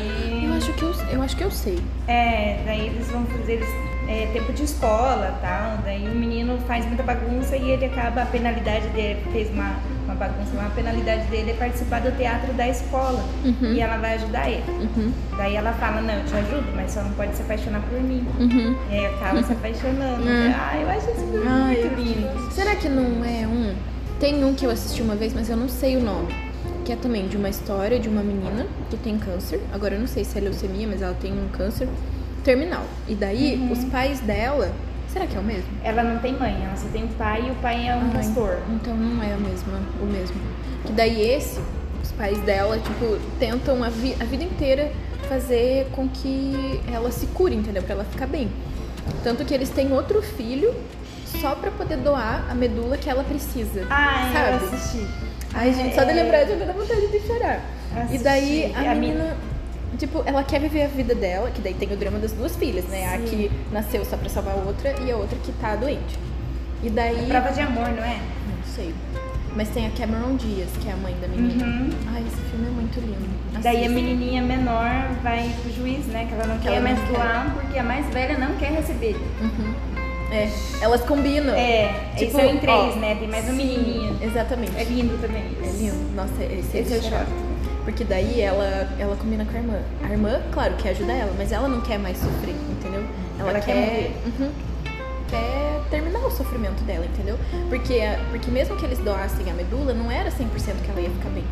que 0.80 0.86
eu, 0.86 0.94
eu 1.12 1.22
acho 1.22 1.36
que 1.36 1.44
eu 1.44 1.52
sei. 1.52 1.78
É, 2.08 2.62
daí 2.66 2.88
eles 2.88 3.08
vão 3.10 3.26
fazer 3.26 3.54
eles, 3.54 3.70
é, 4.08 4.28
tempo 4.34 4.52
de 4.54 4.64
escola 4.64 5.38
tal. 5.42 5.78
Daí 5.84 6.08
o 6.08 6.16
menino 6.16 6.58
faz 6.68 6.86
muita 6.86 7.04
bagunça 7.04 7.56
e 7.58 7.72
ele 7.72 7.86
acaba, 7.86 8.24
a 8.24 8.26
penalidade 8.26 8.88
dele, 8.90 9.22
fez 9.32 9.50
uma, 9.52 9.76
uma 10.06 10.16
bagunça, 10.16 10.52
uma 10.54 10.70
penalidade 10.70 11.24
dele 11.28 11.52
é 11.52 11.54
participar 11.56 12.02
do 12.02 12.16
teatro 12.18 12.54
da 12.54 12.68
escola. 12.68 13.24
Uhum. 13.44 13.74
E 13.74 13.80
ela 13.82 13.98
vai 13.98 14.16
ajudar 14.16 14.50
ele. 14.50 14.64
Uhum, 14.70 15.12
Daí 15.38 15.56
ela 15.56 15.74
fala, 15.74 16.02
não, 16.02 16.14
eu 16.14 16.26
te 16.26 16.36
ajudo, 16.36 16.68
mas 16.76 16.92
só 16.92 17.04
não 17.04 17.12
pode 17.12 17.36
se 17.36 17.42
apaixonar 17.42 17.82
por 17.82 18.00
mim. 18.00 18.26
uhum. 18.40 18.76
E 18.90 18.96
aí 18.96 19.06
acaba 19.08 19.44
se 19.44 19.52
apaixonando. 19.54 20.24
Hum. 20.24 20.54
Ah, 20.62 20.78
eu 20.78 20.90
acho 20.90 21.10
esse 21.10 21.20
filme 21.26 21.48
Ai, 21.48 21.76
muito 21.76 21.96
lindo. 22.02 22.52
Será 22.52 22.76
que 22.76 22.88
não 22.90 23.24
é 23.24 23.48
um? 23.48 23.76
Tem 24.20 24.44
um 24.44 24.54
que 24.54 24.66
eu 24.66 24.70
assisti 24.72 25.02
uma 25.02 25.16
vez, 25.16 25.34
mas 25.34 25.50
eu 25.50 25.56
não 25.58 25.70
sei 25.70 25.96
o 25.98 26.02
nome. 26.02 26.28
Que 26.86 26.94
é 26.94 26.96
também 26.96 27.28
de 27.28 27.38
uma 27.38 27.50
história 27.50 28.00
de 28.00 28.10
uma 28.10 28.22
menina 28.24 28.66
que 28.90 28.98
tem 28.98 29.18
câncer. 29.20 29.62
Agora 29.72 29.94
eu 29.96 30.00
não 30.00 30.08
sei 30.08 30.24
se 30.24 30.38
é 30.38 30.42
leucemia, 30.42 30.88
mas 30.88 31.02
ela 31.02 31.14
tem 31.20 31.32
um 31.34 31.48
câncer 31.50 31.88
terminal. 32.44 32.84
E 33.08 33.14
daí 33.16 33.70
os 33.72 33.84
pais 33.86 34.20
dela. 34.22 34.72
Será 35.08 35.26
que 35.28 35.36
é 35.36 35.40
o 35.40 35.44
mesmo? 35.44 35.66
Ela 35.84 36.04
não 36.04 36.20
tem 36.20 36.34
mãe, 36.34 36.56
ela 36.64 36.76
só 36.76 36.88
tem 36.90 37.04
um 37.04 37.08
pai 37.10 37.46
e 37.48 37.52
o 37.52 37.56
pai 37.56 37.88
é 37.88 37.96
um 37.96 38.02
Ai, 38.06 38.12
pastor. 38.14 38.58
Então 38.70 38.96
não 38.96 39.24
é 39.24 39.34
a 39.34 39.38
mesma, 39.38 39.80
o 40.02 40.06
mesmo. 40.06 40.36
Que 40.86 40.92
daí 40.94 41.20
esse, 41.22 41.60
os 42.04 42.12
pais 42.12 42.38
dela, 42.42 42.78
tipo, 42.78 43.18
tentam 43.40 43.84
a, 43.84 43.90
vi- 43.90 44.16
a 44.20 44.24
vida 44.24 44.44
inteira 44.44 44.92
fazer 45.28 45.88
com 45.94 46.08
que 46.08 46.80
ela 46.94 47.12
se 47.12 47.26
cure, 47.28 47.56
entendeu? 47.56 47.82
Pra 47.84 47.96
ela 47.96 48.04
ficar 48.06 48.28
bem. 48.28 48.50
Tanto 49.24 49.44
que 49.46 49.54
eles 49.54 49.70
têm 49.70 49.92
outro 49.92 50.22
filho 50.22 50.74
só 51.42 51.56
pra 51.56 51.72
poder 51.72 51.98
doar 51.98 52.46
a 52.50 52.54
medula 52.54 52.96
que 52.96 53.10
ela 53.10 53.24
precisa. 53.24 53.86
Ah, 53.90 54.30
sabe? 54.32 54.64
eu 54.64 54.74
assisti. 54.78 55.08
Ai, 55.54 55.74
gente, 55.74 55.96
só 55.96 56.04
de 56.04 56.12
É. 56.12 56.14
lembrar 56.14 56.46
já 56.46 56.56
dá 56.56 56.72
vontade 56.74 57.08
de 57.08 57.20
chorar. 57.22 57.62
E 57.96 58.00
Assisti. 58.00 58.24
daí 58.24 58.74
a 58.76 58.92
A 58.92 58.96
menina, 58.96 59.38
tipo, 59.98 60.22
ela 60.26 60.44
quer 60.44 60.60
viver 60.62 60.84
a 60.84 60.88
vida 60.88 61.16
dela, 61.16 61.50
que 61.52 61.62
daí 61.62 61.74
tem 61.74 61.92
o 61.92 61.98
drama 61.98 62.20
das 62.20 62.32
duas 62.32 62.56
filhas, 62.56 62.86
né? 62.86 63.06
A 63.14 63.18
Sim. 63.18 63.26
que 63.26 63.52
nasceu 63.72 64.06
só 64.06 64.16
pra 64.16 64.30
salvar 64.30 64.54
a 64.54 64.58
outra 64.58 64.96
e 65.02 65.12
a 65.12 65.16
outra 65.18 65.38
que 65.44 65.52
tá 65.54 65.76
doente. 65.76 66.18
E 66.84 66.90
daí. 66.90 67.26
Prova 67.28 67.52
de 67.52 67.62
amor, 67.62 67.90
não 67.90 68.04
é? 68.04 68.18
Não 68.48 68.64
sei. 68.76 68.94
Mas 69.56 69.68
tem 69.70 69.88
a 69.88 69.90
Cameron 69.90 70.36
Diaz, 70.36 70.70
que 70.80 70.88
é 70.88 70.94
a 70.94 70.96
mãe 70.96 71.16
da 71.20 71.28
menina. 71.28 71.66
Uhum. 71.66 71.90
Ai, 72.14 72.24
esse 72.28 72.38
filme 72.52 72.68
é 72.68 72.70
muito 72.70 73.00
lindo. 73.00 73.28
Daí 73.64 73.78
a 73.78 73.80
Assista. 73.80 73.90
menininha 73.96 74.42
menor 74.44 75.10
vai 75.24 75.52
pro 75.64 75.74
juiz, 75.74 76.06
né? 76.06 76.26
Que 76.30 76.36
ela 76.36 76.46
não 76.46 76.58
Que 76.60 76.68
quer 76.70 76.76
ela 76.76 76.90
doar 77.12 77.52
porque 77.56 77.80
a 77.80 77.84
mais 77.84 78.06
velha 78.14 78.38
não 78.38 78.56
quer 78.58 78.72
receber. 78.74 79.16
Uhum. 79.42 79.74
É, 80.32 80.50
elas 80.82 81.02
combinam. 81.02 81.54
É, 81.56 82.12
Tipo, 82.16 82.34
são 82.34 82.46
em 82.46 82.58
três, 82.58 82.96
ó, 82.96 83.00
né? 83.00 83.16
Tem 83.16 83.28
mais 83.28 83.46
uma 83.46 83.54
menininha. 83.54 84.14
Exatamente. 84.22 84.78
É 84.78 84.84
lindo 84.84 85.18
também. 85.20 85.44
É 85.64 85.68
lindo. 85.68 86.16
Nossa, 86.16 86.44
esse, 86.44 86.78
Esse 86.78 86.94
eu 86.94 87.02
choro. 87.02 87.26
Porque 87.84 88.04
daí 88.04 88.40
ela, 88.42 88.88
ela 89.00 89.16
combina 89.16 89.44
com 89.46 89.52
a 89.52 89.60
irmã. 89.60 89.80
A 90.04 90.12
irmã, 90.12 90.42
claro, 90.52 90.76
quer 90.76 90.90
ajudar 90.90 91.14
ela, 91.14 91.34
mas 91.38 91.52
ela 91.52 91.68
não 91.68 91.82
quer 91.82 91.98
mais 91.98 92.18
sofrer, 92.18 92.54
entendeu? 92.70 93.04
Ela, 93.40 93.50
Ela 93.50 93.60
quer 93.62 93.74
quer. 93.74 94.12
Uhum. 94.28 94.52
quer 95.28 95.82
terminar 95.90 96.20
o 96.20 96.30
sofrimento 96.30 96.84
dela, 96.84 97.06
entendeu? 97.06 97.38
Porque, 97.70 98.00
porque 98.30 98.52
mesmo 98.52 98.76
que 98.76 98.86
eles 98.86 99.00
doassem 99.00 99.50
a 99.50 99.54
medula, 99.56 99.94
não 99.94 100.12
era 100.12 100.30
100% 100.30 100.36
que 100.84 100.92
ela 100.92 101.02
ia 101.02 101.10
ficar 101.10 101.30
bem. 101.30 101.44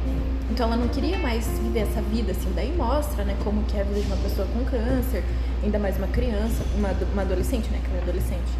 Então 0.50 0.68
ela 0.68 0.78
não 0.78 0.88
queria 0.88 1.18
mais 1.20 1.46
viver 1.60 1.82
essa 1.82 2.02
vida 2.02 2.32
assim. 2.32 2.52
Daí 2.56 2.74
mostra, 2.76 3.24
né, 3.24 3.36
como 3.44 3.64
que 3.64 3.78
é 3.78 3.82
a 3.82 3.84
vida 3.84 4.00
de 4.00 4.08
uma 4.08 4.18
pessoa 4.18 4.48
com 4.54 4.64
câncer, 4.66 5.24
ainda 5.64 5.78
mais 5.78 5.98
uma 5.98 6.08
criança, 6.08 6.64
uma, 6.78 6.90
uma 7.14 7.22
adolescente, 7.24 7.70
né, 7.70 7.80
que 7.84 7.90
ela 7.90 8.00
é 8.00 8.02
adolescente. 8.04 8.52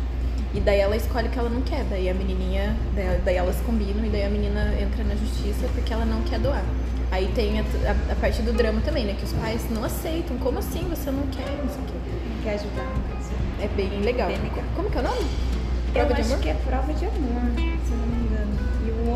E 0.54 0.60
daí 0.60 0.80
ela 0.80 0.96
escolhe 0.96 1.28
o 1.28 1.32
que 1.32 1.38
ela 1.40 1.50
não 1.50 1.62
quer. 1.62 1.84
Daí 1.86 2.10
a 2.10 2.14
menininha, 2.14 2.76
daí, 2.96 3.22
daí 3.24 3.36
elas 3.36 3.58
combinam 3.66 4.06
e 4.06 4.10
daí 4.10 4.24
a 4.26 4.30
menina 4.30 4.74
entra 4.82 5.04
na 5.04 5.16
justiça 5.16 5.68
porque 5.74 5.94
ela 5.94 6.06
não 6.06 6.22
quer 6.24 6.40
doar. 6.40 6.64
Aí 7.12 7.32
tem 7.36 7.60
a, 7.60 7.64
a- 7.64 8.12
a 8.12 8.16
parte 8.16 8.42
do 8.42 8.52
drama 8.52 8.82
também, 8.82 9.06
né? 9.06 9.16
Que 9.18 9.24
os 9.24 9.32
pais 9.34 9.62
não 9.70 9.84
aceitam. 9.84 10.38
Como 10.38 10.60
assim 10.60 10.82
você 10.90 11.10
não 11.10 11.24
quer? 11.28 11.48
Não 11.64 11.70
sei 11.70 11.82
o 11.82 11.86
quê. 11.86 11.94
Não 12.36 12.44
quer 12.44 12.54
ajudar. 12.56 12.92
mas- 13.14 13.64
É 13.64 13.68
bem 13.70 14.02
legal. 14.02 14.28
Bem 14.28 14.38
legal. 14.42 14.64
Como 14.76 14.90
que 14.90 14.98
é 14.98 15.02
o 15.02 15.04
nome? 15.04 15.22
Eu 15.22 16.06
Prova 16.06 16.14
de 16.16 16.22
acho 16.22 16.34
amor? 16.34 16.44
que 16.44 16.50
é 16.50 16.54
prova 16.54 16.94
de 16.94 17.06
amor, 17.06 17.42
se 17.56 17.92
eu 17.92 17.98
não 17.98 18.08
me 18.08 18.16
engano. 18.16 18.27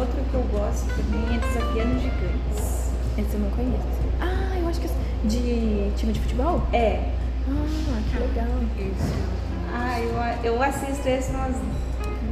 Outro 0.02 0.20
que 0.32 0.34
eu 0.34 0.42
gosto 0.52 0.88
também 0.88 1.36
é 1.36 1.38
Desafiando 1.38 2.00
Gigantes. 2.00 2.90
Esse 3.20 3.36
eu 3.36 3.40
não 3.40 3.52
conheço. 3.52 3.86
Ah, 4.20 4.58
eu 4.60 4.68
acho 4.68 4.82
que 4.82 4.88
é 4.88 5.28
de 5.28 5.92
time 5.96 6.12
de 6.12 6.20
futebol? 6.22 6.64
É. 6.74 7.12
Ah, 7.48 8.02
que 8.10 8.18
legal. 8.18 8.48
Ah, 9.72 10.00
eu, 10.00 10.54
eu 10.56 10.64
assisto 10.64 11.08
esse 11.08 11.30
umas. 11.30 11.56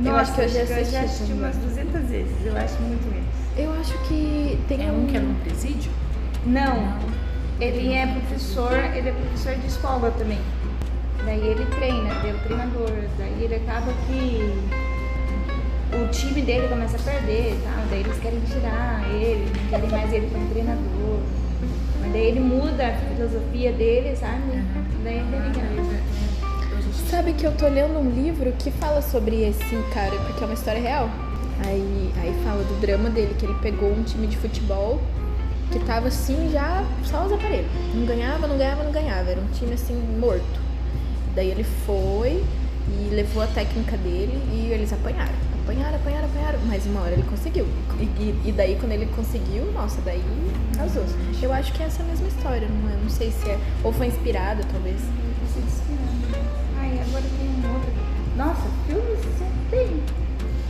Eu 0.04 0.16
acho 0.16 0.34
que 0.34 0.42
eu 0.42 0.50
já 0.50 0.60
eu 0.62 0.66
já 0.66 0.78
assisti 0.78 0.96
assisti 0.98 1.34
umas 1.34 1.56
200 1.58 2.02
vezes. 2.10 2.44
Eu 2.44 2.58
acho 2.58 2.82
muito 2.82 3.08
lindo. 3.14 3.28
Eu 3.56 3.72
acho 3.80 3.94
que 4.08 4.60
tem 4.68 4.88
É 4.88 4.92
um 4.92 5.06
que 5.06 5.18
é 5.18 5.20
num 5.20 5.36
presídio? 5.36 5.92
Não, 6.48 6.98
ele 7.60 7.94
é 7.94 8.08
professor, 8.08 8.74
ele 8.96 9.10
é 9.10 9.12
professor 9.12 9.54
de 9.54 9.68
escola 9.68 10.10
também. 10.18 10.40
Daí 11.24 11.40
ele 11.40 11.68
treina, 11.76 12.16
ele 12.24 12.30
é 12.30 12.34
o 12.34 12.40
treinador. 12.40 12.92
Daí 13.20 13.44
ele 13.44 13.56
acaba 13.58 13.94
que 14.08 14.79
o 15.94 16.08
time 16.12 16.42
dele 16.42 16.68
começa 16.68 16.98
a 16.98 17.00
perder 17.00 17.58
tal. 17.64 17.86
Daí 17.90 18.00
eles 18.02 18.20
querem 18.20 18.40
tirar 18.42 19.04
ele, 19.14 19.46
não 19.46 19.70
querem 19.70 19.90
mais 19.90 20.14
ele 20.14 20.30
como 20.32 20.50
treinador. 20.50 21.20
Mas 22.02 22.14
daí 22.14 22.28
ele 22.28 22.40
muda 22.40 22.88
a 22.88 22.94
filosofia 22.94 23.72
dele, 23.74 24.16
sabe? 24.16 24.64
Daí 25.04 25.18
é 25.18 25.24
bem 25.24 25.40
legal. 25.42 25.90
Sabe 27.10 27.34
que 27.34 27.44
eu 27.44 27.52
tô 27.54 27.68
lendo 27.68 27.98
um 27.98 28.10
livro 28.10 28.52
que 28.60 28.70
fala 28.72 29.02
sobre 29.02 29.44
esse 29.44 29.76
cara, 29.94 30.16
porque 30.28 30.44
é 30.44 30.46
uma 30.46 30.54
história 30.54 30.80
real. 30.80 31.10
Aí, 31.66 32.12
aí 32.22 32.34
fala 32.44 32.64
do 32.64 32.80
drama 32.80 33.10
dele, 33.10 33.36
que 33.38 33.46
ele 33.46 33.56
pegou 33.56 33.92
um 33.92 34.04
time 34.04 34.28
de 34.28 34.38
futebol 34.38 35.02
que 35.72 35.80
tava 35.80 36.08
assim 36.08 36.50
já 36.52 36.84
só 37.04 37.26
os 37.26 37.32
aparelhos. 37.32 37.70
Não 37.94 38.06
ganhava, 38.06 38.48
não 38.48 38.58
ganhava, 38.58 38.84
não 38.84 38.92
ganhava. 38.92 39.32
Era 39.32 39.42
um 39.42 39.48
time 39.48 39.74
assim 39.74 39.96
morto. 40.20 40.60
Daí 41.36 41.50
ele 41.50 41.64
foi 41.64 42.44
e 42.88 43.10
levou 43.14 43.44
a 43.44 43.48
técnica 43.48 43.98
dele 43.98 44.40
e 44.52 44.72
eles 44.72 44.92
apanharam. 44.94 45.49
Apanharam, 45.70 45.96
apanharam, 45.98 46.26
apanharam. 46.28 46.60
Mas 46.68 46.86
uma 46.86 47.02
hora 47.02 47.12
ele 47.14 47.24
conseguiu. 47.30 47.66
E, 48.00 48.04
e- 48.04 48.42
e 48.46 48.52
daí 48.52 48.76
quando 48.80 48.92
ele 48.94 49.06
conseguiu, 49.16 49.72
nossa, 49.72 50.02
daí 50.02 50.24
arrasou. 50.78 51.04
Eu 51.42 51.54
acho 51.54 51.72
que 51.74 51.84
é 51.84 51.86
essa 51.86 52.04
mesma 52.04 52.28
história, 52.28 52.68
não 52.68 52.90
é? 52.90 52.96
Não 53.02 53.10
sei 53.10 53.32
se 53.32 53.50
é. 53.50 53.58
Ou 53.84 53.92
foi 53.94 54.08
inspirada, 54.08 54.64
talvez. 54.72 55.00
Se 55.00 55.60
desfiando. 55.60 56.50
Ai, 56.80 57.00
agora 57.08 57.24
tem 57.24 57.48
um 57.50 57.74
outro. 57.74 57.92
Nossa, 58.36 58.68
filmes 58.88 59.20
tem 59.70 60.02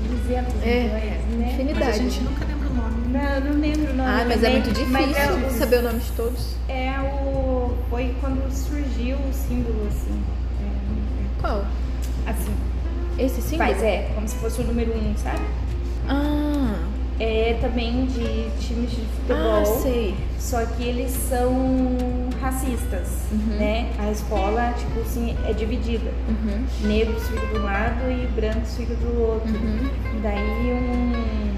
200 0.09 0.53
É, 0.63 0.83
milhões, 0.83 1.39
né? 1.39 1.51
infinidade. 1.53 1.85
Mas 1.85 1.95
a 1.95 2.01
gente 2.01 2.21
nunca 2.21 2.45
lembra 2.45 2.67
o 2.69 2.73
nome. 2.73 3.07
Não, 3.09 3.21
eu 3.21 3.41
não 3.53 3.59
lembro 3.61 3.91
o 3.91 3.95
nome. 3.95 4.09
Ah, 4.09 4.25
mas 4.27 4.31
é 4.31 4.35
também, 4.35 4.51
muito 4.53 4.71
difícil 4.71 5.15
é 5.17 5.31
o- 5.47 5.51
saber 5.51 5.77
o 5.79 5.81
nome 5.83 5.99
de 5.99 6.11
todos. 6.11 6.55
É 6.67 6.91
o. 7.01 7.73
Foi 7.89 8.15
quando 8.21 8.51
surgiu 8.51 9.17
o 9.17 9.33
símbolo, 9.33 9.87
assim. 9.87 10.21
Qual? 11.41 11.65
É, 12.25 12.29
assim. 12.31 12.53
Esse 13.19 13.41
sim? 13.41 13.57
Faz, 13.57 13.81
é, 13.83 14.09
como 14.15 14.27
se 14.27 14.35
fosse 14.37 14.61
o 14.61 14.63
número 14.63 14.93
um, 14.97 15.13
sabe? 15.17 15.41
Ah, 16.07 16.75
É 17.19 17.57
também 17.59 18.05
de 18.05 18.49
times 18.65 18.91
de 18.91 19.01
futebol. 19.01 19.61
ah, 19.61 19.65
sei. 19.65 20.15
Só 20.39 20.65
que 20.65 20.83
eles 20.83 21.11
são 21.11 21.51
racistas, 22.41 23.09
Uhum. 23.31 23.57
né? 23.57 23.91
A 23.99 24.09
escola, 24.09 24.73
tipo 24.77 25.01
assim, 25.01 25.35
é 25.45 25.51
dividida. 25.51 26.09
Uhum, 26.29 26.65
Negros 26.87 27.27
ficam 27.27 27.45
do 27.49 27.61
lado 27.63 28.09
e 28.09 28.25
brancos 28.35 28.73
ficam 28.77 28.95
do 28.95 29.21
outro. 29.21 29.51
uhum. 29.53 29.89
Daí 30.23 30.71
um. 30.73 31.55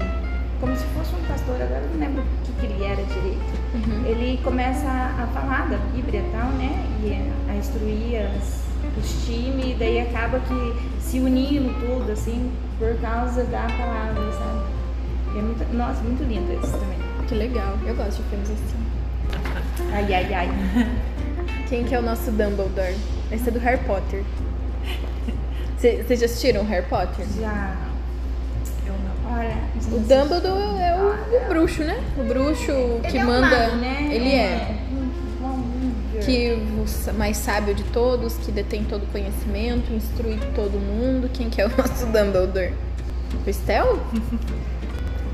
Como 0.60 0.76
se 0.76 0.84
fosse 0.96 1.14
um 1.14 1.24
pastor, 1.26 1.54
agora 1.62 1.80
eu 1.82 1.90
não 1.90 1.98
lembro 2.08 2.22
o 2.22 2.44
que, 2.44 2.52
que 2.60 2.66
ele 2.72 2.84
era 2.84 3.02
direito. 3.04 3.52
Uhum. 3.74 4.04
Ele 4.06 4.40
começa 4.42 4.86
a 4.88 5.26
falar 5.32 5.68
da 5.70 5.76
Bíblia 5.94 6.20
e 6.20 6.30
tal, 6.32 6.50
né? 6.50 6.84
E 7.04 7.50
a 7.50 7.54
instruir 7.56 8.26
as- 8.36 8.62
os 9.00 9.24
times, 9.26 9.66
e 9.70 9.74
daí 9.78 10.00
acaba 10.00 10.38
que 10.40 11.00
se 11.00 11.18
unindo 11.20 11.72
tudo, 11.80 12.10
assim, 12.12 12.50
por 12.78 12.94
causa 13.00 13.44
da 13.44 13.62
palavra, 13.62 14.32
sabe? 14.32 14.62
E 15.34 15.38
é 15.38 15.42
muito, 15.42 15.74
nossa, 15.74 16.00
muito 16.02 16.22
lindo 16.24 16.52
esse 16.52 16.72
também. 16.72 16.98
Que 17.26 17.34
legal. 17.34 17.74
Eu 17.86 17.94
gosto 17.94 18.22
de 18.22 18.28
filmes 18.28 18.50
assim. 18.50 19.90
Ai, 19.92 20.14
ai, 20.14 20.34
ai. 20.34 20.48
Quem 21.68 21.84
que 21.84 21.94
é 21.94 21.98
o 21.98 22.02
nosso 22.02 22.30
Dumbledore? 22.30 22.94
Esse 23.30 23.48
é 23.48 23.52
do 23.52 23.58
Harry 23.60 23.82
Potter. 23.84 24.22
Vocês 25.78 26.20
já 26.20 26.26
assistiram 26.26 26.64
Harry 26.66 26.86
Potter? 26.86 27.24
Já. 27.40 27.74
Eu 28.86 28.92
não. 28.92 29.36
Olha, 29.38 29.56
O 29.90 29.98
Dumbledore 30.00 30.80
é 30.80 30.94
o, 30.96 31.44
o 31.44 31.48
bruxo, 31.48 31.82
né? 31.82 31.98
O 32.18 32.24
bruxo 32.24 32.66
que 33.02 33.16
ele 33.16 33.18
é 33.18 33.24
um 33.24 33.26
manda. 33.26 33.68
né? 33.76 34.08
Ele 34.12 34.32
é. 34.34 34.76
Um- 34.78 34.81
Que 36.24 36.52
o 36.54 37.14
mais 37.14 37.36
sábio 37.36 37.74
de 37.74 37.82
todos, 37.84 38.34
que 38.34 38.50
detém 38.52 38.84
todo 38.84 39.02
o 39.04 39.06
conhecimento, 39.06 39.92
instrui 39.92 40.38
todo 40.54 40.72
mundo. 40.78 41.28
Quem 41.32 41.48
que 41.50 41.60
é 41.60 41.66
o 41.66 41.70
nosso 41.76 42.06
Dumbledore? 42.06 42.72
O 43.46 43.48
Estel? 43.50 43.98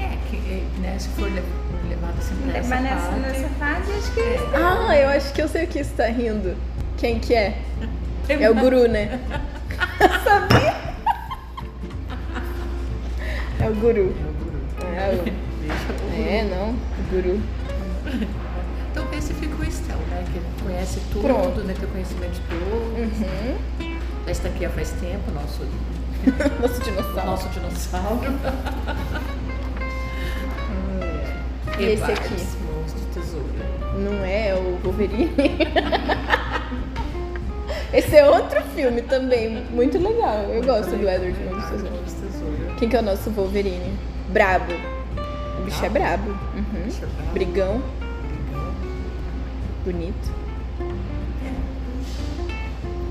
É, 0.00 0.16
que, 0.30 0.36
é, 0.36 0.62
né, 0.80 0.96
se 0.98 1.08
for 1.10 1.30
le- 1.30 1.42
levado 1.88 2.14
assim 2.18 2.34
pra 2.36 2.58
essa 2.58 2.68
Mas 2.68 2.82
nessa, 2.82 2.96
parte, 3.08 3.20
nessa 3.20 3.48
fase, 3.50 3.92
acho 3.92 4.12
que 4.12 4.20
é. 4.20 4.38
Ah, 4.54 4.96
eu 4.96 5.08
acho 5.08 5.32
que 5.32 5.42
eu 5.42 5.48
sei 5.48 5.64
o 5.64 5.66
que 5.68 5.82
você 5.84 5.90
tá 5.94 6.06
rindo. 6.06 6.56
Quem 6.96 7.18
que 7.18 7.34
é? 7.34 7.58
É 8.28 8.48
o 8.50 8.54
guru, 8.54 8.86
né? 8.88 9.18
Sabia? 10.24 10.76
É 13.60 13.68
o 13.68 13.74
guru. 13.74 14.14
É, 14.96 15.14
o... 15.14 15.24
Deixa 15.60 15.92
o 15.92 16.28
é 16.28 16.44
não, 16.44 16.70
o 16.70 16.76
guru. 17.10 17.40
Estel, 20.28 20.42
né? 20.42 20.48
Que 20.56 20.62
conhece 20.64 21.00
tudo, 21.12 21.22
Pronto. 21.22 21.60
né? 21.62 21.74
Tem 21.78 21.88
conhecimento 21.88 22.32
de 22.32 22.40
tudo. 22.40 22.64
Uhum. 22.98 23.98
Já 24.26 24.32
está 24.32 24.48
aqui 24.48 24.64
há 24.64 24.70
faz 24.70 24.90
tempo, 24.92 25.30
nosso, 25.32 25.62
Nosso 26.60 26.80
dinossauro. 26.82 27.26
nosso 27.26 27.48
dinossauro. 27.48 28.20
E 31.78 31.84
esse 31.84 32.02
Rebates, 32.02 32.26
aqui? 32.26 32.34
Mãos 32.64 32.92
de 32.94 33.00
tesoura. 33.20 33.66
Não 33.98 34.24
é 34.24 34.54
o 34.54 34.78
Wolverine? 34.82 35.30
Esse 37.92 38.16
é 38.16 38.28
outro 38.28 38.60
filme 38.74 39.00
também, 39.02 39.64
muito 39.70 39.96
legal. 39.96 40.42
Eu 40.50 40.62
gosto 40.62 40.90
do 40.90 41.08
Edward 41.08 41.34
Mãos 41.44 41.64
de 41.64 41.70
Tesoura. 41.70 41.90
Mãos 41.90 42.04
de 42.06 42.20
tesoura. 42.20 42.74
Quem 42.78 42.88
que 42.88 42.96
é 42.96 43.00
o 43.00 43.02
nosso 43.02 43.30
Wolverine? 43.30 43.98
Brabo. 44.28 44.72
O 45.58 45.62
bicho 45.64 45.82
é 45.84 45.88
brabo. 45.88 46.30
Uhum. 46.30 46.82
Bicho 46.84 47.02
é 47.04 47.06
brabo. 47.06 47.32
Brigão, 47.32 47.82
bonito. 49.90 50.30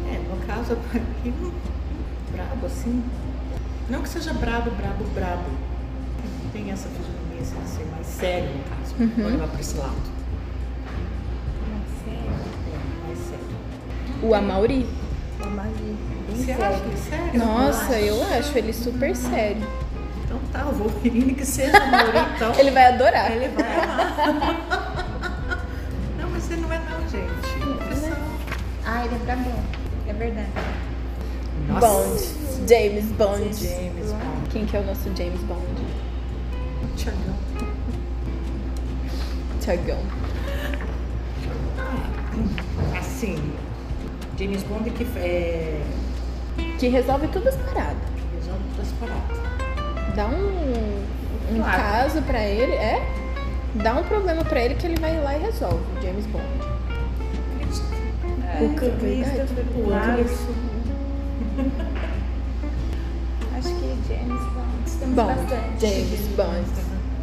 É, 0.07 0.19
no 0.29 0.45
caso 0.45 0.73
aqui, 0.93 1.33
brabo 2.31 2.65
assim. 2.67 3.03
Não 3.89 4.03
que 4.03 4.09
seja 4.09 4.31
brabo, 4.33 4.69
brabo, 4.71 5.03
brabo. 5.15 5.49
Tem 6.53 6.69
essa 6.71 6.87
fisionomia 6.89 7.41
assim, 7.41 7.59
de 7.59 7.69
ser 7.69 7.85
mais 7.91 8.05
sério 8.05 8.49
no 8.49 8.63
caso. 8.63 8.95
Uhum. 8.99 9.09
Pode 9.09 9.31
levar 9.31 9.47
para 9.47 9.59
esse 9.59 9.77
lado. 9.77 9.95
Não 11.67 11.81
sei. 12.03 12.13
É, 12.13 13.07
mais 13.07 13.19
sério. 13.19 14.21
O 14.21 14.35
Amauri. 14.35 14.87
O 15.43 15.47
Magi. 15.49 15.95
Você 16.29 16.51
acha 16.51 16.79
que 16.79 16.93
é 16.93 16.97
sério? 16.97 17.39
Nossa, 17.39 17.99
eu 17.99 18.21
acho 18.37 18.55
ele 18.55 18.73
super 18.73 19.15
sério. 19.15 19.65
Então 20.23 20.39
tá, 20.51 20.65
o 20.67 20.73
Wolverine 20.73 21.33
que 21.35 21.45
seja 21.45 21.75
amor, 21.77 22.13
então. 22.35 22.53
Ele 22.59 22.69
vai 22.69 22.85
adorar. 22.93 23.31
Ele 23.31 23.47
vai 23.47 23.83
amar. 23.83 24.83
Ah, 28.99 29.05
ele 29.05 29.13
é 29.13 29.17
brabão. 29.19 29.53
É 30.07 30.13
verdade. 30.13 30.47
Bond. 31.79 32.67
James 32.67 33.05
Bond. 33.11 33.53
James 33.53 34.11
Bond. 34.11 34.49
Quem 34.49 34.65
que 34.65 34.75
é 34.75 34.79
o 34.79 34.85
nosso 34.85 35.03
James 35.15 35.39
Bond? 35.41 35.61
Tiagão. 36.95 37.35
Tiagão. 39.61 39.99
Assim, 42.97 43.37
James 44.39 44.63
Bond 44.63 44.89
que 44.89 45.03
é. 45.19 45.79
Que 46.79 46.87
resolve 46.87 47.27
todas 47.27 47.55
as 47.55 47.61
paradas. 47.71 47.97
Resolve 48.33 48.63
todas 48.75 48.87
as 48.87 48.93
paradas. 48.97 50.15
Dá 50.15 50.25
um, 50.25 51.55
um 51.55 51.61
Claro. 51.61 51.77
caso 51.77 52.21
pra 52.23 52.43
ele, 52.43 52.71
é? 52.73 52.99
Dá 53.75 53.93
um 53.93 54.03
problema 54.05 54.43
pra 54.43 54.59
ele 54.59 54.73
que 54.73 54.87
ele 54.87 54.99
vai 54.99 55.21
lá 55.21 55.37
e 55.37 55.41
resolve. 55.43 55.83
James 56.01 56.25
Bond. 56.25 56.76
O 58.65 58.69
que- 58.75 58.89
verdade. 58.89 59.53
O 59.77 59.93
Alisson. 59.93 60.53
Acho 63.57 63.69
que 63.69 63.87
James 64.07 64.43
Bond. 64.53 64.89
Temos 64.99 65.15
Bond. 65.15 65.35
bastante. 65.35 65.79
James 65.81 66.27
Bond. 66.35 66.69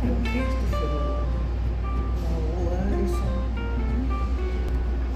É 0.02 0.06
o 0.06 0.08
Christopher. 0.22 0.90
o- 2.30 2.60
O 2.60 2.62
Alisson. 2.74 3.32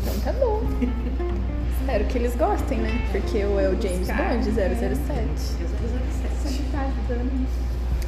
Então 0.03 0.15
tá 0.25 0.33
bom. 0.39 0.59
Espero 1.81 2.05
que 2.05 2.19
eles 2.19 2.35
gostem, 2.37 2.79
né? 2.81 3.09
Porque 3.13 3.39
o 3.45 3.59
é 3.59 3.69
o 3.69 3.81
James 3.81 4.09
Bond 4.09 4.45
007. 4.45 4.55
007. 4.55 5.41
Sempre 6.43 6.65
tá 6.71 6.83
ajudando. 6.83 7.47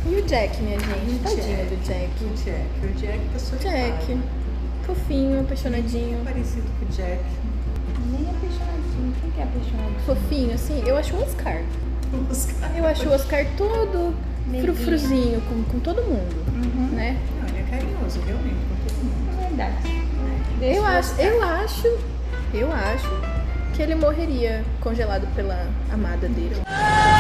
E 0.06 0.14
o 0.14 0.22
Jack, 0.22 0.62
minha 0.62 0.78
gente? 0.80 1.18
Tadinho 1.22 1.66
do 1.66 1.76
Jack. 1.84 2.24
O 2.24 2.28
Jack. 2.34 2.66
O 2.84 2.88
Jack 2.98 3.18
tá 3.32 3.38
solitário. 3.38 3.92
Jack. 4.06 4.18
Fofinho, 4.84 5.40
apaixonadinho. 5.40 6.24
Parecido 6.24 6.66
com 6.78 6.84
o 6.86 6.88
Jack. 6.88 7.22
Fofinho, 10.06 10.54
assim. 10.54 10.82
Eu 10.86 10.96
acho 10.96 11.14
o 11.14 11.22
Oscar. 11.22 11.60
Os 12.30 12.46
caras- 12.46 12.76
Eu 12.76 12.86
acho 12.86 13.08
o 13.08 13.12
Oscar 13.12 13.46
todo 13.56 14.14
frufruzinho 14.62 15.40
com, 15.42 15.62
com 15.64 15.78
todo 15.80 16.02
mundo, 16.02 16.34
né? 16.92 17.16
Não, 17.40 17.48
ele 17.48 17.58
é 17.58 17.70
carinhoso, 17.70 18.20
realmente, 18.26 18.56
com 18.68 18.88
todo 18.88 19.04
mundo. 19.04 19.40
É 19.40 19.46
verdade. 19.48 20.00
Eu 20.60 20.84
acho, 20.84 21.20
eu 21.20 21.42
acho, 21.42 21.98
eu 22.52 22.72
acho 22.72 23.08
que 23.74 23.82
ele 23.82 23.94
morreria 23.94 24.64
congelado 24.80 25.26
pela 25.34 25.68
amada 25.92 26.28
dele. 26.28 26.56
There's 26.56 27.19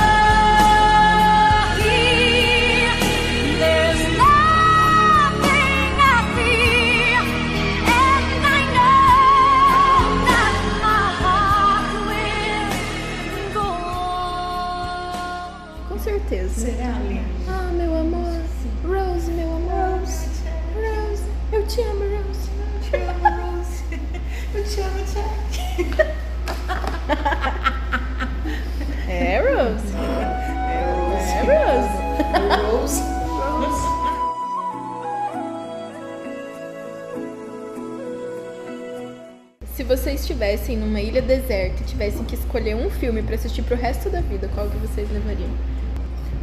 ilha 41.20 41.36
deserta 41.36 41.82
e 41.82 41.84
tivessem 41.84 42.24
que 42.24 42.34
escolher 42.34 42.74
um 42.74 42.90
filme 42.90 43.22
pra 43.22 43.34
assistir 43.34 43.62
pro 43.62 43.76
resto 43.76 44.08
da 44.10 44.20
vida, 44.20 44.48
qual 44.54 44.68
que 44.68 44.76
vocês 44.78 45.08
levariam? 45.12 45.50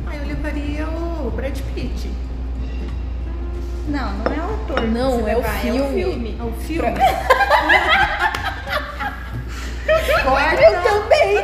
Ah, 0.06 0.16
eu 0.16 0.26
levaria 0.28 0.88
o 0.88 1.32
Brad 1.36 1.58
Pitt. 1.74 2.10
Não, 3.88 4.14
não 4.18 4.32
é 4.34 4.38
o 4.40 4.54
ator. 4.54 4.82
que 4.82 4.88
Não, 4.88 5.20
você 5.22 5.30
é 5.30 5.38
o 5.38 5.44
filme. 5.44 6.38
É 6.40 6.44
o 6.44 6.52
filme. 6.60 6.88
Ao 10.26 10.36
filme. 10.38 10.64
Eu 10.64 10.84
também! 10.84 11.38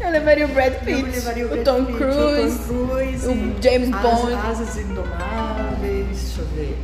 Eu 0.00 0.10
levaria 0.10 0.44
o 0.46 0.48
Brad 0.48 0.72
Pitt, 0.74 0.90
Eu 1.00 1.06
levaria 1.06 1.46
o, 1.46 1.48
Brad 1.50 1.64
Tom 1.64 1.84
Pitt, 1.84 1.98
Cruise, 1.98 2.72
o 2.72 2.78
Tom 2.78 2.86
Cruise, 2.88 3.26
o 3.28 3.62
James 3.62 3.92
As- 3.94 4.00
Bond. 4.02 4.34
Asas 4.34 4.76
Indomáveis, 4.78 6.06
deixa 6.06 6.40
eu 6.40 6.46
ver. 6.48 6.78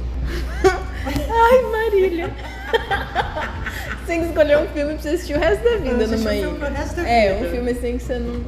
Ai, 1.07 1.63
Marília. 1.73 2.31
Você 4.05 4.13
tem 4.13 4.21
que 4.21 4.27
escolher 4.29 4.59
um 4.59 4.67
filme 4.69 4.93
pra 4.95 5.03
você 5.03 5.09
assistir 5.11 5.35
o 5.35 5.39
resto 5.41 5.65
da 5.65 5.77
vida 5.79 6.07
numa 6.07 6.31
um 6.31 6.33
ilha. 6.35 6.69
resto 6.71 6.97
da 6.97 7.09
É, 7.09 7.41
um 7.43 7.51
filme 7.51 7.71
assim 7.71 7.97
que 7.99 8.05
você 8.05 8.19
não. 8.19 8.41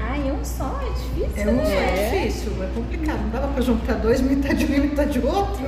Ai, 0.00 0.30
um 0.30 0.44
só, 0.44 0.80
é 0.82 0.90
difícil. 0.90 1.42
É, 1.42 1.50
um, 1.52 1.56
né? 1.56 2.14
é 2.14 2.18
difícil, 2.26 2.52
é 2.62 2.66
complicado. 2.74 3.20
Não 3.22 3.30
dava 3.30 3.48
pra 3.48 3.62
juntar 3.62 3.94
dois, 3.94 4.20
metade 4.20 4.64
de 4.66 4.72
um 4.72 4.76
e 4.76 4.80
metade 4.80 5.12
de 5.12 5.26
outro. 5.26 5.64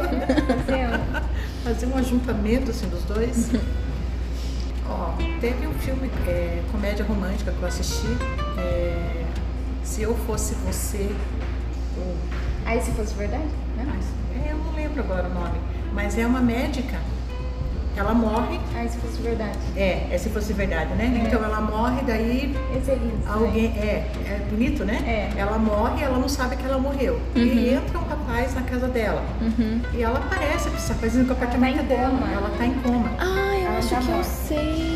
Fazer 1.64 1.86
um. 1.86 1.94
Um 1.94 1.96
ajuntamento 1.98 2.70
assim 2.70 2.88
dos 2.88 3.02
dois. 3.04 3.50
Ó, 4.88 5.12
teve 5.40 5.66
um 5.66 5.74
filme, 5.74 6.10
é, 6.26 6.60
comédia 6.70 7.04
romântica 7.04 7.52
que 7.52 7.62
eu 7.62 7.68
assisti. 7.68 8.06
é, 8.58 9.24
Se 9.82 10.02
eu 10.02 10.14
fosse 10.26 10.54
você. 10.66 11.08
ou- 11.96 12.16
Aí 12.66 12.80
se 12.80 12.90
fosse 12.92 13.14
verdade? 13.14 13.44
Né? 13.76 13.86
Ah, 13.88 14.48
é, 14.48 14.52
eu 14.52 14.56
não 14.58 14.72
lembro 14.74 15.00
agora 15.00 15.26
o 15.28 15.32
nome. 15.34 15.58
Mas 15.92 16.18
é 16.18 16.26
uma 16.26 16.40
médica. 16.40 16.98
Ela 17.96 18.14
morre. 18.14 18.58
Aí 18.74 18.88
se 18.88 18.96
fosse 18.98 19.20
verdade. 19.20 19.58
É, 19.76 20.06
é 20.10 20.18
se 20.18 20.28
fosse 20.30 20.52
verdade, 20.52 20.94
né? 20.94 21.12
É. 21.22 21.26
Então 21.26 21.42
ela 21.44 21.60
morre, 21.60 22.00
daí 22.06 22.54
Esse 22.76 22.92
é 22.92 22.94
lindo. 22.94 23.20
Alguém, 23.28 23.66
é, 23.76 24.06
é 24.26 24.46
bonito, 24.50 24.84
né? 24.84 24.96
É. 25.06 25.38
Ela 25.38 25.58
morre, 25.58 26.02
ela 26.02 26.18
não 26.18 26.28
sabe 26.28 26.56
que 26.56 26.64
ela 26.64 26.78
morreu. 26.78 27.20
E 27.34 27.70
entra 27.74 27.98
um 27.98 28.04
rapaz 28.04 28.54
na 28.54 28.62
casa 28.62 28.88
dela. 28.88 29.22
Uhum. 29.40 29.80
E 29.92 30.02
ela 30.02 30.18
aparece, 30.18 30.68
essa 30.68 30.94
coisa 30.94 31.22
no 31.22 31.32
apartamento 31.32 31.76
tá 31.78 31.82
dela. 31.82 32.10
coma. 32.10 32.32
Ela 32.32 32.50
tá 32.56 32.66
em 32.66 32.74
coma. 32.80 33.10
Ah, 33.18 33.56
eu 33.56 33.66
Ela 33.66 33.78
acho 33.78 33.88
que 33.88 33.94
eu 33.94 34.02
morta. 34.02 34.24
sei. 34.24 34.90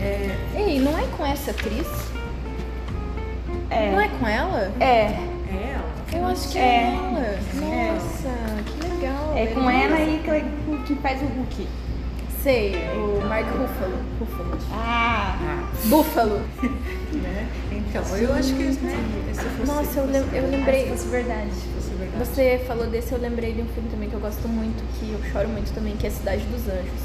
É, 0.00 0.36
Ei, 0.54 0.80
não 0.80 0.96
é 0.98 1.04
com 1.16 1.26
essa 1.26 1.50
atriz? 1.50 1.86
É. 3.70 3.92
Não 3.92 4.00
é 4.00 4.08
com 4.08 4.26
ela? 4.26 4.72
É. 4.80 4.84
é 4.86 5.74
ela. 5.74 5.88
Eu 6.22 6.26
acho 6.26 6.48
que 6.50 6.58
é, 6.58 6.62
É. 6.62 6.94
ela. 6.94 7.20
É. 7.20 7.92
Nossa, 7.92 8.62
que 8.64 8.88
legal. 8.88 9.32
É 9.36 9.46
com 9.48 9.68
ela 9.70 10.00
e 10.00 10.18
que, 10.24 10.94
que 10.94 10.94
faz 11.02 11.20
o 11.20 11.26
Hulk. 11.26 11.68
Sei, 12.42 12.74
o 12.94 13.20
Mark 13.28 13.46
Ruffalo. 13.46 13.98
Ruffalo. 14.20 14.58
Ah. 14.72 15.68
Buffalo. 15.84 16.40
Né? 17.10 17.48
Então, 17.72 18.02
eu 18.18 18.34
acho 18.34 18.54
que 18.54 18.64
se 18.70 18.78
fosse, 18.78 19.66
Nossa, 19.66 19.98
eu, 20.00 20.04
lem- 20.06 20.28
eu 20.34 20.50
lembrei. 20.50 20.84
Se 20.84 20.90
fosse 20.90 21.08
verdade. 21.08 21.50
se 21.54 21.66
fosse 21.68 21.90
verdade. 21.94 22.18
Você 22.18 22.60
falou 22.68 22.86
desse, 22.86 23.12
eu 23.12 23.18
lembrei 23.18 23.54
de 23.54 23.62
um 23.62 23.66
filme 23.68 23.88
também 23.88 24.10
que 24.10 24.14
eu 24.14 24.20
gosto 24.20 24.46
muito, 24.46 24.84
que 25.00 25.10
eu 25.10 25.18
choro 25.32 25.48
muito 25.48 25.72
também, 25.72 25.96
que 25.96 26.06
é 26.06 26.10
Cidade 26.10 26.42
dos 26.44 26.68
Anjos. 26.68 27.00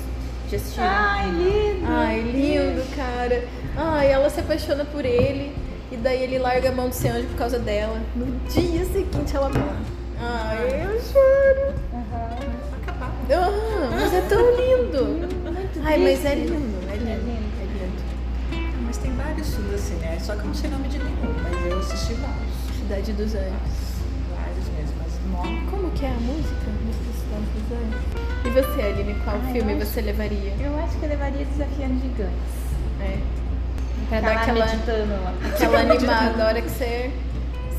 Já 0.51 0.57
assistiram? 0.57 0.85
Ai, 0.89 1.29
lindo. 1.31 1.85
Ai, 1.87 2.21
lindo, 2.21 2.95
cara. 2.97 3.43
Ai, 3.77 4.11
ela 4.11 4.29
se 4.29 4.41
apaixona 4.41 4.83
por 4.83 5.05
ele 5.05 5.55
e 5.89 5.95
daí 5.95 6.21
ele 6.21 6.37
larga 6.37 6.67
a 6.69 6.73
mão 6.73 6.89
de 6.89 6.95
ser 6.97 7.07
anjo 7.07 7.27
por 7.29 7.37
causa 7.37 7.57
dela. 7.57 7.99
No 8.13 8.25
dia 8.49 8.83
seguinte 8.85 9.33
ela 9.33 9.47
morre. 9.49 9.85
Ai, 10.19 10.85
eu 10.85 11.01
choro. 11.01 11.73
Ah, 13.31 13.89
mas 13.91 14.13
é 14.13 14.21
tão 14.21 14.41
lindo. 14.55 15.05
Muito 15.05 15.79
Ai, 15.85 15.97
mas 15.97 16.19
triste. 16.19 16.27
é 16.27 16.35
lindo, 16.35 16.53
é 16.89 16.95
lindo, 16.95 17.09
É 17.09 17.15
lindo. 17.15 17.47
é 17.61 17.65
lindo. 17.65 18.73
Mas 18.85 18.97
tem 18.97 19.11
vários 19.13 19.53
filmes 19.55 19.73
assim, 19.75 19.95
né? 19.95 20.17
Só 20.19 20.33
que 20.33 20.39
eu 20.41 20.45
não 20.45 20.53
sei 20.53 20.69
nome 20.69 20.87
de 20.89 20.99
nenhum, 20.99 21.33
mas 21.41 21.65
eu 21.65 21.79
assisti 21.79 22.13
vários. 22.15 22.77
Cidade 22.77 23.13
dos 23.13 23.33
Anjos. 23.35 23.83
Vários 24.35 24.67
mesmo, 24.77 24.95
mas 25.01 25.13
nome. 25.31 25.67
Como 25.71 25.89
que 25.91 26.05
é 26.05 26.09
a 26.09 26.13
música 26.13 26.65
da 26.67 27.13
Cidade 27.13 27.45
dos 27.55 27.77
Anjos? 27.77 28.23
E 28.45 28.49
você, 28.49 28.81
Aline, 28.81 29.15
qual 29.23 29.37
Ai, 29.45 29.53
filme 29.53 29.73
acho- 29.73 29.85
você 29.85 30.01
levaria? 30.01 30.53
Eu 30.59 30.77
acho 30.79 30.97
que 30.97 31.03
eu 31.05 31.09
levaria 31.09 31.45
Desafiando 31.45 31.93
Gigantes. 32.01 32.53
É. 32.99 33.17
Pra 34.09 34.19
dar 34.21 34.31
aquela, 34.41 34.65
aquela 34.65 35.79
animada, 35.79 36.43
a 36.43 36.47
hora 36.47 36.61
que 36.61 36.69
você 36.69 37.09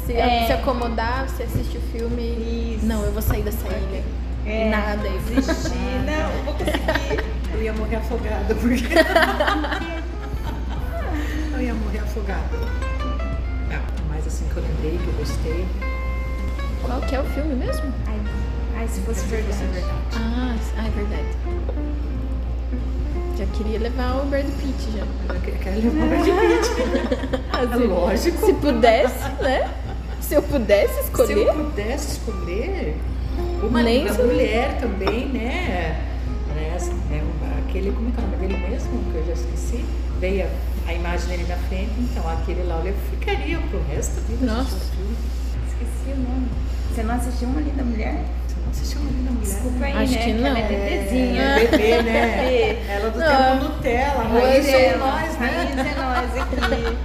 se, 0.07 0.15
É. 0.15 0.47
se 0.47 0.53
acomodar, 0.53 1.29
você 1.29 1.43
assiste 1.45 1.77
o 1.77 1.81
filme. 1.93 2.77
Isso. 2.77 2.87
Não, 2.87 3.05
eu 3.05 3.13
vou 3.13 3.23
sair 3.23 3.43
dessa 3.43 3.67
ilha. 3.69 4.03
É. 4.47 4.69
Nada, 4.71 5.07
eu 5.07 5.19
Desistir. 5.21 5.75
Não, 6.05 6.31
eu 6.31 6.43
vou 6.45 6.55
conseguir. 6.55 7.25
Eu 7.53 7.63
ia 7.63 7.73
morrer 7.73 7.97
afogada, 7.97 8.55
porque. 8.55 8.85
eu 11.55 11.61
ia 11.63 11.75
morrer 11.75 11.99
afogada. 12.01 12.49
Ah, 13.73 13.81
mas 14.09 14.27
assim 14.27 14.47
que 14.53 14.57
eu 14.57 14.63
lembrei, 14.63 14.99
que 14.99 15.07
eu 15.07 15.13
gostei. 15.15 15.67
Qual 16.83 17.01
que 17.03 17.15
é 17.15 17.21
o 17.21 17.25
filme 17.25 17.55
mesmo? 17.55 17.93
Ai, 18.07 18.21
ai 18.77 18.89
se 18.89 19.01
fosse 19.01 19.25
verdade. 19.27 19.55
Isso 19.55 19.65
é 19.65 19.67
verdade. 19.69 19.95
Ah, 20.17 20.57
ah, 20.79 20.87
é 20.87 20.91
verdade. 20.91 21.29
Já 23.39 23.47
queria 23.47 23.79
levar 23.81 24.17
o 24.23 24.27
Brad 24.27 24.45
Pitt 24.45 24.91
já. 24.97 25.05
Eu 25.35 25.41
que- 25.41 25.53
quero 25.53 25.81
levar 25.81 26.05
o 26.05 26.09
Brad 26.09 26.25
Pitt. 26.25 26.71
Ah, 27.55 27.63
É 27.63 27.67
lógico. 27.87 28.47
Se 28.47 28.53
pudesse, 28.55 29.29
né? 29.41 29.71
Se 30.21 30.35
eu 30.35 30.43
pudesse 30.43 30.95
Se 30.95 31.01
escolher. 31.05 31.47
eu 31.47 31.55
pudesse 31.55 32.13
escolher 32.19 32.97
uma 33.63 33.83
Nem 33.83 33.99
linda 34.01 34.13
se- 34.15 34.23
mulher 34.23 34.77
também, 34.81 35.27
né? 35.29 36.01
né? 36.55 36.77
É 37.11 37.23
uma- 37.23 37.59
aquele, 37.69 37.91
como 37.93 38.09
é 38.09 38.13
que 38.13 38.21
é 38.21 38.23
o 38.25 38.27
nome 38.27 38.37
dele 38.49 38.69
mesmo? 38.69 39.13
Que 39.13 39.19
eu 39.19 39.27
já 39.27 39.33
esqueci. 39.33 39.85
Veio 40.21 40.47
a, 40.47 40.91
a 40.91 40.95
imagem 40.95 41.29
dele 41.29 41.47
na 41.49 41.57
frente, 41.57 41.91
então 41.99 42.29
aquele 42.29 42.63
lá 42.65 42.81
eu 42.85 42.95
ficaria 43.11 43.59
pro 43.59 43.83
resto 43.93 44.21
da 44.21 44.27
vida. 44.29 44.47
Nossa. 44.47 44.77
o. 44.77 45.15
Esqueci 45.69 46.13
o 46.13 46.17
nome. 46.23 46.49
Você 46.95 47.03
não 47.03 47.15
assistiu 47.17 47.49
Uma 47.49 47.61
Linda 47.61 47.83
Mulher? 47.83 48.15
Você 48.47 48.55
não 48.63 48.71
assistiu 48.71 49.01
uma 49.01 49.11
linda 49.11 49.31
mulher? 49.33 49.45
Desculpa 49.47 49.85
aí, 49.85 49.93
Acho 50.05 50.13
né? 50.13 50.19
que 50.25 50.33
não. 50.33 50.47
ela 50.47 50.59
é 50.59 50.69
bebezinha. 50.69 51.43
É, 51.43 51.67
bebê, 51.67 52.03
né? 52.03 52.85
Ela 52.95 53.11
do 53.11 53.19
Não. 53.19 53.59
tempo 53.59 53.65
Nutella, 53.75 54.23
raiz 54.25 54.65
Hoje 54.67 54.71
somos 54.73 54.99
nós, 54.99 55.39
né? 55.39 55.75
Raiz 55.75 55.79
é 55.79 55.95
nós 56.01 56.31
aqui. 56.43 56.97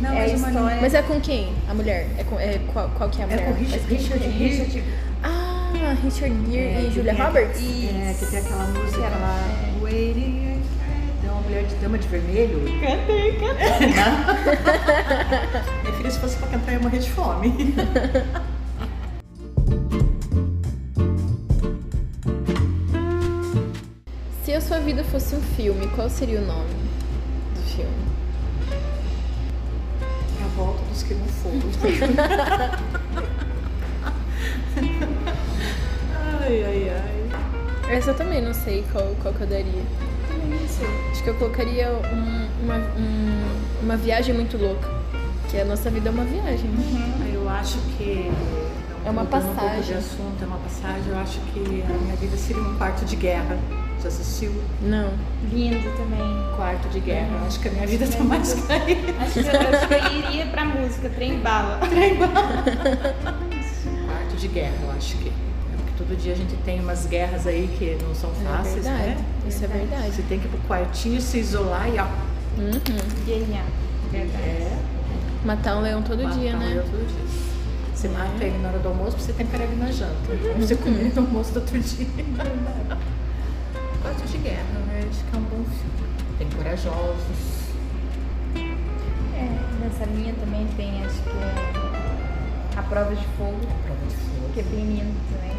Não, 0.00 0.10
é 0.10 0.14
mas 0.18 0.32
uma 0.40 0.48
história. 0.48 0.78
Mas 0.80 0.94
é 0.94 1.02
com 1.02 1.20
quem? 1.20 1.52
A 1.68 1.74
mulher? 1.74 2.08
É 2.18 2.24
com, 2.24 2.40
é, 2.40 2.58
qual, 2.72 2.90
qual 2.96 3.08
que 3.10 3.22
é 3.22 3.24
a 3.24 3.28
É 3.28 3.30
mulher? 3.30 3.46
com 3.46 3.52
Richard, 3.54 3.86
Richard 3.94 4.22
Gere. 4.24 4.48
Richard. 4.48 4.84
Ah, 5.22 5.33
Richard 6.02 6.34
Gere 6.50 6.74
É, 6.74 6.80
e 6.88 6.90
Julia 6.92 7.14
Roberts? 7.14 7.60
É, 7.60 8.14
que 8.18 8.26
tem 8.26 8.38
aquela 8.40 8.66
música 8.66 9.00
lá. 9.00 9.38
é. 9.78 9.82
Waiting. 9.82 10.62
Tem 11.20 11.30
uma 11.30 11.40
mulher 11.40 11.64
de 11.64 11.74
dama 11.76 11.98
de 11.98 12.08
vermelho. 12.08 12.60
Cantei, 12.80 13.32
cantei. 13.38 13.88
Minha 15.82 15.92
filha, 15.96 16.10
se 16.10 16.18
fosse 16.18 16.36
pra 16.36 16.48
cantar, 16.48 16.72
eu 16.72 16.78
ia 16.78 16.80
morrer 16.82 16.98
de 16.98 17.10
fome. 17.10 17.52
Se 24.44 24.52
a 24.52 24.60
sua 24.60 24.78
vida 24.80 25.02
fosse 25.04 25.34
um 25.34 25.40
filme, 25.40 25.86
qual 25.88 26.08
seria 26.10 26.40
o 26.40 26.44
nome 26.46 26.68
do 27.54 27.62
filme? 27.74 28.04
A 30.44 30.48
volta 30.56 30.82
dos 30.84 31.02
que 31.02 31.14
não 31.14 31.26
foram. 31.26 31.60
ai, 36.44 36.64
ai, 36.64 36.90
ai. 36.90 37.96
Essa 37.96 38.10
eu 38.10 38.16
também 38.16 38.40
não 38.42 38.54
sei 38.54 38.84
qual, 38.92 39.14
qual 39.22 39.32
que 39.34 39.42
eu 39.42 39.46
daria. 39.46 39.82
Acho 41.10 41.22
que 41.22 41.28
eu 41.30 41.34
colocaria 41.34 41.90
um- 41.90 42.64
uma, 42.64 42.76
um- 42.98 43.82
uma 43.82 43.96
viagem 43.96 44.34
muito 44.34 44.56
louca. 44.56 44.88
Que 45.50 45.58
a 45.60 45.64
nossa 45.64 45.90
vida 45.90 46.08
é 46.08 46.12
uma 46.12 46.24
viagem. 46.24 46.68
Eu 47.32 47.48
acho 47.48 47.78
que. 47.96 48.30
É 49.06 49.10
uma 49.10 49.22
mudando 49.24 49.44
Um 49.44 49.48
de 49.50 49.54
passagem. 49.54 49.96
assunto, 49.98 50.42
é 50.42 50.46
uma 50.46 50.56
passagem. 50.58 51.02
Eu 51.08 51.18
acho 51.18 51.38
que 51.52 51.60
a 51.86 51.92
minha 52.02 52.16
vida 52.16 52.36
seria 52.36 52.62
um 52.62 52.76
quarto 52.76 53.04
de 53.04 53.16
guerra. 53.16 53.58
Já 54.02 54.08
assistiu? 54.08 54.52
Não. 54.82 55.10
Lindo 55.52 55.90
também. 55.96 56.56
Quarto 56.56 56.88
de 56.88 57.00
guerra. 57.00 57.28
Eu 57.40 57.46
acho 57.46 57.60
que 57.60 57.68
a 57.68 57.70
minha 57.70 57.86
vida 57.86 58.06
tá 58.06 58.24
mais 58.24 58.54
caída. 58.66 59.12
Acho 59.20 59.32
que, 59.34 59.40
eu, 59.40 59.60
acho 59.78 59.88
que 59.88 59.94
eu 59.94 60.12
iria 60.30 60.46
pra 60.46 60.64
música, 60.64 61.08
trem 61.10 61.38
bala. 61.40 61.80
Quarto 64.06 64.36
de 64.36 64.48
guerra, 64.48 64.74
eu 64.82 64.90
acho 64.92 65.16
que. 65.18 65.30
É 66.14 66.16
todo 66.16 66.22
dia 66.22 66.32
a 66.32 66.36
gente 66.36 66.54
tem 66.64 66.78
umas 66.80 67.06
guerras 67.06 67.44
aí 67.44 67.68
que 67.76 67.98
não 68.04 68.14
são 68.14 68.30
É 68.30 68.44
fáceis, 68.48 68.84
verdade. 68.84 69.02
né? 69.08 69.24
Isso 69.48 69.64
é 69.64 69.66
verdade. 69.66 70.12
Você 70.12 70.22
tem 70.22 70.38
que 70.38 70.46
ir 70.46 70.48
pro 70.48 70.60
quartinho, 70.68 71.20
se 71.20 71.38
isolar 71.38 71.88
e 71.88 71.98
ó. 71.98 72.04
Uhum. 72.56 72.80
É. 74.14 74.78
Matar 75.44 75.76
um 75.76 75.80
leão 75.80 76.02
todo 76.02 76.22
matar 76.22 76.38
dia, 76.38 76.54
um 76.54 76.58
né? 76.60 76.66
leão 76.68 76.84
todo 76.84 77.04
dia. 77.04 77.24
Você 77.92 78.08
mata 78.08 78.44
ele 78.44 78.58
na 78.58 78.68
hora 78.68 78.78
do 78.78 78.88
almoço 78.88 79.16
pra 79.16 79.24
você 79.24 79.32
temperar 79.32 79.66
ele 79.66 79.76
na 79.76 79.90
janta. 79.90 80.14
Uhum. 80.30 80.38
Pra 80.38 80.52
você 80.66 80.76
comer 80.76 81.00
ele 81.00 81.12
no 81.14 81.22
almoço 81.22 81.52
do 81.52 81.60
outro 81.60 81.80
dia. 81.80 82.06
Quarto 84.02 84.24
de 84.28 84.38
guerra, 84.38 84.62
né? 84.86 85.00
Acho 85.10 85.24
que 85.24 85.34
é 85.34 85.38
um 85.38 85.42
bom 85.42 85.64
filme. 85.64 86.38
Tem 86.38 86.48
corajosos. 86.50 87.54
É, 89.34 89.84
nessa 89.84 90.04
linha 90.04 90.32
também 90.34 90.66
tem, 90.76 91.04
acho 91.04 91.20
que 91.22 91.30
é 91.30 92.78
A 92.78 92.82
Prova 92.84 93.14
de 93.16 93.24
Fogo, 93.36 93.58
Prova 93.84 94.06
de 94.08 94.14
fogo. 94.14 94.50
que 94.54 94.60
é 94.60 94.62
bem 94.62 94.84
lindo 94.86 95.14
também. 95.32 95.54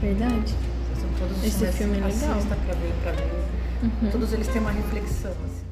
Verdade. 0.00 0.54
São 1.00 1.08
todos 1.18 1.44
Esse 1.44 1.66
filme 1.72 1.98
é 1.98 2.04
legal. 2.04 2.36
pra 2.46 2.74
ver, 2.74 2.92
pra 3.02 3.12
ver. 3.12 3.32
Uhum. 3.82 4.10
Todos 4.10 4.32
eles 4.32 4.46
têm 4.48 4.60
uma 4.60 4.70
reflexão, 4.70 5.30
assim. 5.32 5.66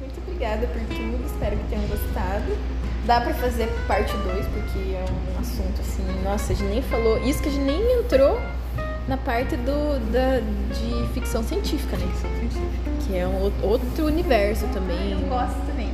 Muito 0.00 0.18
obrigada 0.26 0.66
por 0.66 0.80
tudo, 0.82 1.24
espero 1.26 1.56
que 1.56 1.64
tenham 1.68 1.86
gostado. 1.88 2.56
Dá 3.06 3.20
pra 3.20 3.32
fazer 3.34 3.68
parte 3.86 4.12
2, 4.16 4.46
porque 4.46 4.78
é 4.94 5.04
um 5.36 5.40
assunto 5.40 5.80
assim, 5.80 6.02
nossa, 6.22 6.52
a 6.52 6.56
gente 6.56 6.68
nem 6.68 6.82
falou, 6.82 7.18
isso 7.24 7.42
que 7.42 7.48
a 7.48 7.52
gente 7.52 7.64
nem 7.64 8.00
entrou 8.00 8.38
na 9.08 9.16
parte 9.16 9.56
do, 9.56 9.98
da, 10.12 10.40
de 10.74 11.08
ficção 11.14 11.42
científica, 11.42 11.96
né? 11.96 12.06
Ficção 12.12 12.30
científica. 12.38 12.90
Que 13.06 13.16
é 13.16 13.26
um 13.26 13.40
ou- 13.42 13.52
outro 13.62 14.04
universo 14.06 14.66
também. 14.74 15.12
Eu 15.12 15.20
gosto 15.20 15.56
também. 15.66 15.88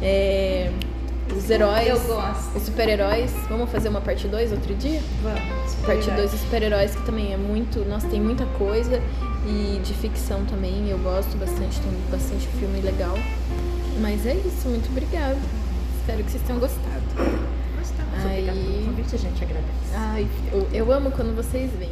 É, 0.00 0.70
os 1.36 1.50
heróis, 1.50 1.86
Eu 1.88 1.98
gosto. 2.00 2.56
os 2.56 2.62
super-heróis. 2.64 3.30
Vamos 3.48 3.70
fazer 3.70 3.88
uma 3.88 4.00
parte 4.00 4.26
2 4.28 4.52
outro 4.52 4.74
dia? 4.74 5.00
Vamos. 5.22 5.74
Parte 5.86 6.10
2 6.10 6.30
dos 6.30 6.40
super-heróis, 6.40 6.94
que 6.94 7.02
também 7.02 7.32
é 7.32 7.36
muito. 7.36 7.80
Nossa, 7.88 8.08
tem 8.08 8.20
muita 8.20 8.44
coisa. 8.58 9.00
E 9.46 9.80
de 9.84 9.92
ficção 9.94 10.44
também, 10.46 10.88
eu 10.88 10.98
gosto 10.98 11.36
bastante, 11.36 11.78
tem 11.80 11.92
bastante 12.10 12.46
filme 12.58 12.80
legal. 12.80 13.14
Mas 14.00 14.24
é 14.26 14.34
isso, 14.34 14.68
muito 14.68 14.88
obrigada. 14.90 15.36
Espero 16.00 16.24
que 16.24 16.30
vocês 16.30 16.42
tenham 16.44 16.60
gostado. 16.60 17.02
Gostamos. 17.78 18.24
Aí- 18.26 18.48
Obrigada 18.48 18.58
pelo 18.58 18.84
convite, 18.86 19.14
a 19.14 19.18
gente 19.18 19.44
agradece. 19.44 19.94
Ai, 19.94 20.26
eu, 20.52 20.68
eu 20.72 20.92
amo 20.92 21.10
quando 21.10 21.34
vocês 21.36 21.70
vêm. 21.78 21.90